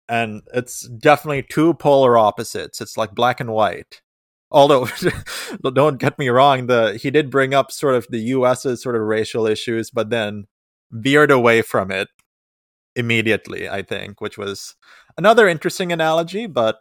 [0.07, 2.81] And it's definitely two polar opposites.
[2.81, 4.01] It's like black and white.
[4.51, 4.87] Although,
[5.73, 9.01] don't get me wrong, the he did bring up sort of the U.S.'s sort of
[9.01, 10.45] racial issues, but then
[10.91, 12.09] veered away from it
[12.95, 13.67] immediately.
[13.67, 14.75] I think, which was
[15.17, 16.45] another interesting analogy.
[16.45, 16.77] But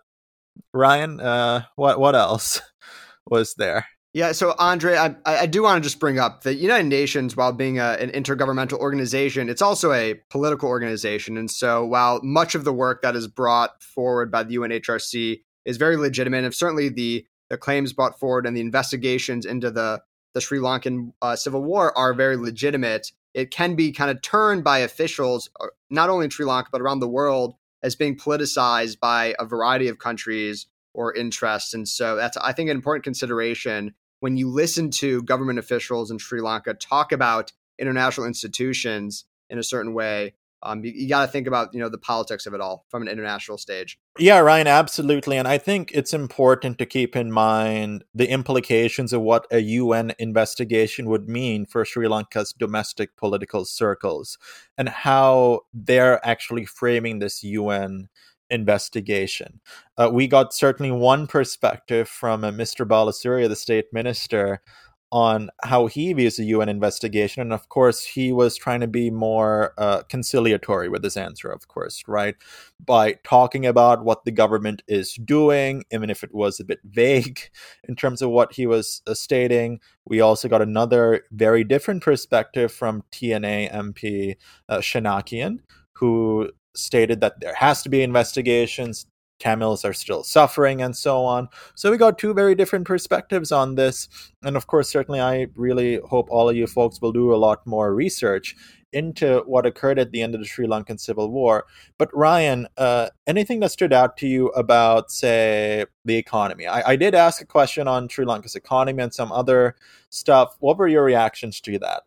[0.75, 2.61] Ryan, uh, what what else
[3.27, 3.87] was there?
[4.15, 7.53] Yeah, so Andre, I, I do want to just bring up the United Nations, while
[7.53, 11.39] being a, an intergovernmental organization, it's also a political organization.
[11.39, 15.77] And so, while much of the work that is brought forward by the UNHRC is
[15.79, 20.03] very legitimate, and certainly the the claims brought forward and the investigations into the
[20.35, 24.63] the Sri Lankan uh, civil war are very legitimate, it can be kind of turned
[24.65, 29.01] by officials, uh, not only in Sri Lanka, but around the world, as being politicized
[29.01, 31.73] by a variety of countries or interests.
[31.73, 36.17] And so that's, I think, an important consideration when you listen to government officials in
[36.17, 41.33] Sri Lanka talk about international institutions in a certain way um, you, you got to
[41.33, 43.99] think about you know the politics of it all from an international stage.
[44.17, 49.23] Yeah, Ryan, absolutely, and I think it's important to keep in mind the implications of
[49.23, 54.39] what a UN investigation would mean for Sri Lanka's domestic political circles
[54.79, 58.09] and how they're actually framing this UN
[58.53, 59.61] investigation.
[59.97, 62.87] Uh, we got certainly one perspective from uh, Mr.
[62.87, 64.61] Balasuriya, the state minister,
[65.13, 67.43] on how he views the UN investigation.
[67.43, 71.69] And of course, he was trying to be more uh, conciliatory with his answer, of
[71.69, 72.35] course, right?
[72.83, 77.41] By talking about what the government is doing, even if it was a bit vague
[77.87, 79.81] in terms of what he was uh, stating.
[80.07, 84.37] We also got another very different perspective from TNA MP
[84.71, 85.59] uh, Shanakiyan,
[85.93, 89.07] who stated that there has to be investigations
[89.43, 91.49] Tamils are still suffering and so on.
[91.75, 94.09] So we got two very different perspectives on this.
[94.45, 97.67] And of course, certainly I really hope all of you folks will do a lot
[97.67, 98.55] more research
[98.93, 101.65] into what occurred at the end of the Sri Lankan Civil War.
[101.99, 106.67] But Ryan, uh, anything that stood out to you about, say, the economy?
[106.67, 109.75] I, I did ask a question on Sri Lanka's economy and some other
[110.11, 110.57] stuff.
[110.61, 112.03] What were your reactions to that?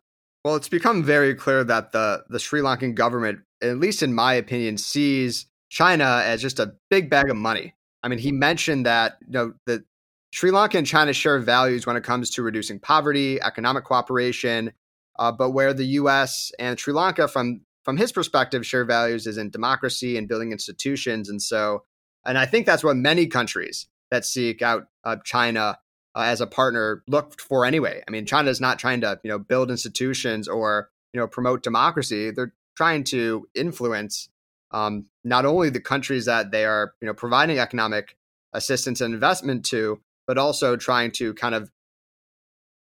[0.45, 4.33] Well, it's become very clear that the the Sri Lankan government, at least in my
[4.33, 7.73] opinion, sees China as just a big bag of money.
[8.03, 9.83] I mean, he mentioned that you know that
[10.31, 14.73] Sri Lanka and China share values when it comes to reducing poverty, economic cooperation,
[15.17, 16.51] uh, but where the U.S.
[16.59, 21.29] and Sri Lanka, from from his perspective, share values is in democracy and building institutions,
[21.29, 21.83] and so,
[22.25, 25.79] and I think that's what many countries that seek out uh, China
[26.15, 28.03] uh, as a partner look for anyway.
[28.07, 31.63] I mean, China is not trying to you know build institutions or you know promote
[31.63, 34.29] democracy; they're trying to influence
[34.71, 38.17] um, not only the countries that they are you know providing economic
[38.53, 41.71] assistance and investment to, but also trying to kind of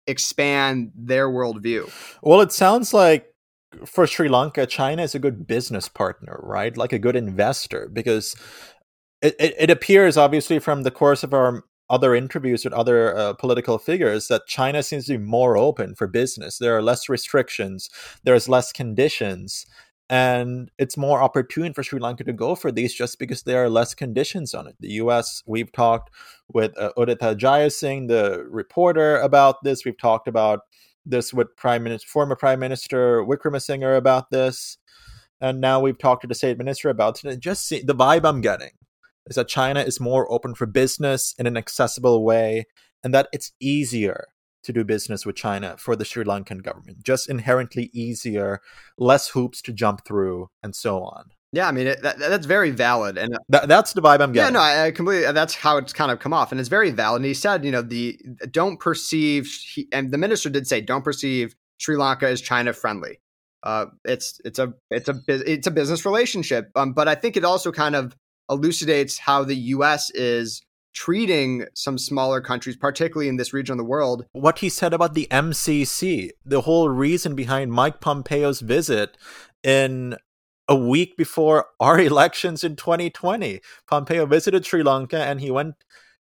[0.07, 1.91] expand their worldview.
[2.21, 3.33] Well, it sounds like
[3.85, 6.75] for Sri Lanka, China is a good business partner, right?
[6.75, 8.35] Like a good investor, because
[9.21, 13.33] it, it, it appears obviously from the course of our other interviews with other uh,
[13.33, 16.57] political figures that China seems to be more open for business.
[16.57, 17.89] There are less restrictions,
[18.23, 19.65] there's less conditions
[20.09, 23.69] and it's more opportune for Sri Lanka to go for these just because there are
[23.69, 24.75] less conditions on it.
[24.79, 25.43] The U.S.
[25.45, 26.09] We've talked
[26.51, 29.85] with uh, Udita Jayasinghe, the reporter, about this.
[29.85, 30.61] We've talked about
[31.05, 34.77] this with Prime Minister, former Prime Minister Wickremesinghe about this,
[35.41, 37.39] and now we've talked to the State Minister about it.
[37.39, 38.71] Just see, the vibe I'm getting
[39.29, 42.65] is that China is more open for business in an accessible way,
[43.03, 44.25] and that it's easier
[44.63, 47.03] to do business with China for the Sri Lankan government.
[47.03, 48.59] Just inherently easier,
[48.97, 51.31] less hoops to jump through, and so on.
[51.51, 54.53] Yeah, I mean it, that, that's very valid, and that, that's the vibe I'm getting.
[54.53, 55.31] Yeah, no, I, I completely.
[55.31, 57.21] That's how it's kind of come off, and it's very valid.
[57.21, 58.19] And he said, you know, the
[58.51, 63.19] don't perceive, he, and the minister did say, don't perceive Sri Lanka as China friendly.
[63.63, 67.43] Uh, it's it's a it's a it's a business relationship, um, but I think it
[67.43, 68.15] also kind of
[68.49, 70.09] elucidates how the U.S.
[70.11, 70.61] is
[70.93, 74.25] treating some smaller countries, particularly in this region of the world.
[74.31, 79.17] What he said about the MCC, the whole reason behind Mike Pompeo's visit
[79.63, 80.17] in
[80.67, 83.61] a week before our elections in 2020.
[83.87, 85.75] Pompeo visited Sri Lanka and he went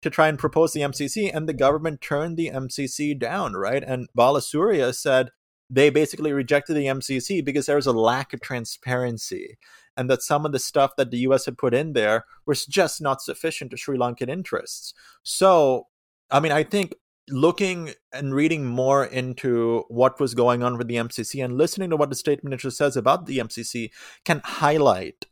[0.02, 3.84] to try and propose the MCC, and the government turned the MCC down, right?
[3.86, 5.30] And Balasuriya said
[5.70, 9.56] they basically rejected the MCC because there was a lack of transparency
[9.96, 13.00] and that some of the stuff that the US had put in there was just
[13.00, 14.92] not sufficient to Sri Lankan interests.
[15.22, 15.86] So,
[16.30, 16.94] I mean, I think
[17.28, 21.96] looking and reading more into what was going on with the MCC and listening to
[21.96, 23.90] what the state minister says about the MCC
[24.24, 25.26] can highlight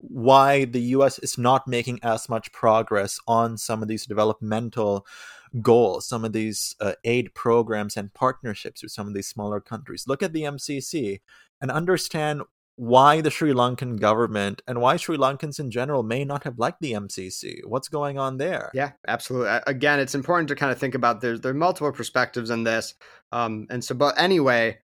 [0.00, 5.06] why the US is not making as much progress on some of these developmental
[5.60, 10.04] goals, some of these uh, aid programs and partnerships with some of these smaller countries.
[10.06, 11.20] Look at the MCC
[11.60, 12.42] and understand
[12.76, 16.80] why the Sri Lankan government and why Sri Lankans in general may not have liked
[16.80, 17.58] the MCC.
[17.66, 18.70] What's going on there?
[18.72, 19.58] Yeah, absolutely.
[19.66, 22.94] Again, it's important to kind of think about there's there are multiple perspectives in this,
[23.32, 23.94] um, and so.
[23.94, 24.78] But anyway,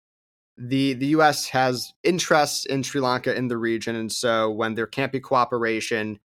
[0.57, 1.48] the the U.S.
[1.49, 6.19] has interests in Sri Lanka in the region, and so when there can't be cooperation,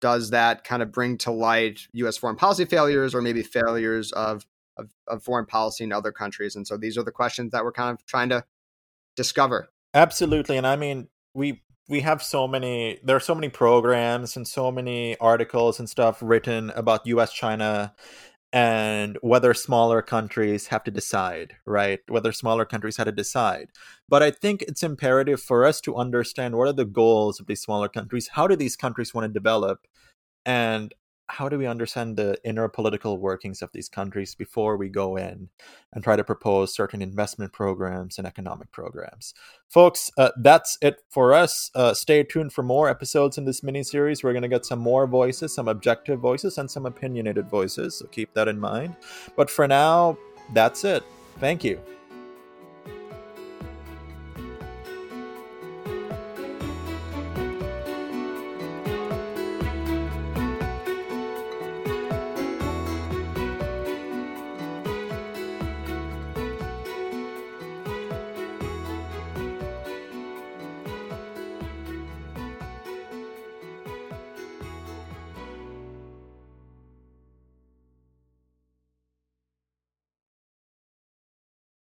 [0.00, 2.16] does that kind of bring to light U.S.
[2.16, 6.54] foreign policy failures or maybe failures of, of, of foreign policy in other countries?
[6.54, 8.44] And so these are the questions that we're kind of trying to
[9.16, 9.68] discover.
[9.94, 14.46] Absolutely, and I mean we we have so many there are so many programs and
[14.46, 17.94] so many articles and stuff written about US China
[18.56, 22.00] and whether smaller countries have to decide, right?
[22.08, 23.68] Whether smaller countries had to decide.
[24.08, 27.60] But I think it's imperative for us to understand what are the goals of these
[27.60, 28.30] smaller countries?
[28.32, 29.86] How do these countries want to develop?
[30.46, 30.94] And
[31.28, 35.48] how do we understand the inner political workings of these countries before we go in
[35.92, 39.34] and try to propose certain investment programs and economic programs?
[39.68, 41.70] Folks uh, that's it for us.
[41.74, 44.78] Uh, stay tuned for more episodes in this mini series we're going to get some
[44.78, 48.96] more voices some objective voices and some opinionated voices so keep that in mind.
[49.36, 50.16] But for now
[50.52, 51.02] that's it.
[51.38, 51.95] Thank you